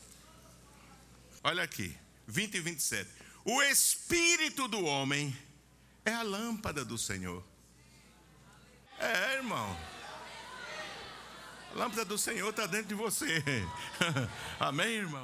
Olha 1.44 1.62
aqui, 1.62 1.96
20 2.26 2.56
e 2.56 2.60
27. 2.62 3.08
O 3.46 3.62
espírito 3.62 4.68
do 4.68 4.84
homem 4.84 5.38
é 6.04 6.16
a 6.16 6.24
lâmpada 6.24 6.84
do 6.84 6.98
Senhor. 6.98 7.44
É, 8.98 9.36
irmão. 9.36 9.95
Lâmpada 11.76 12.06
do 12.06 12.18
Senhor 12.18 12.50
está 12.50 12.66
dentro 12.66 12.88
de 12.88 12.96
você. 12.96 13.44
Amém, 14.58 14.96
irmão? 14.96 15.24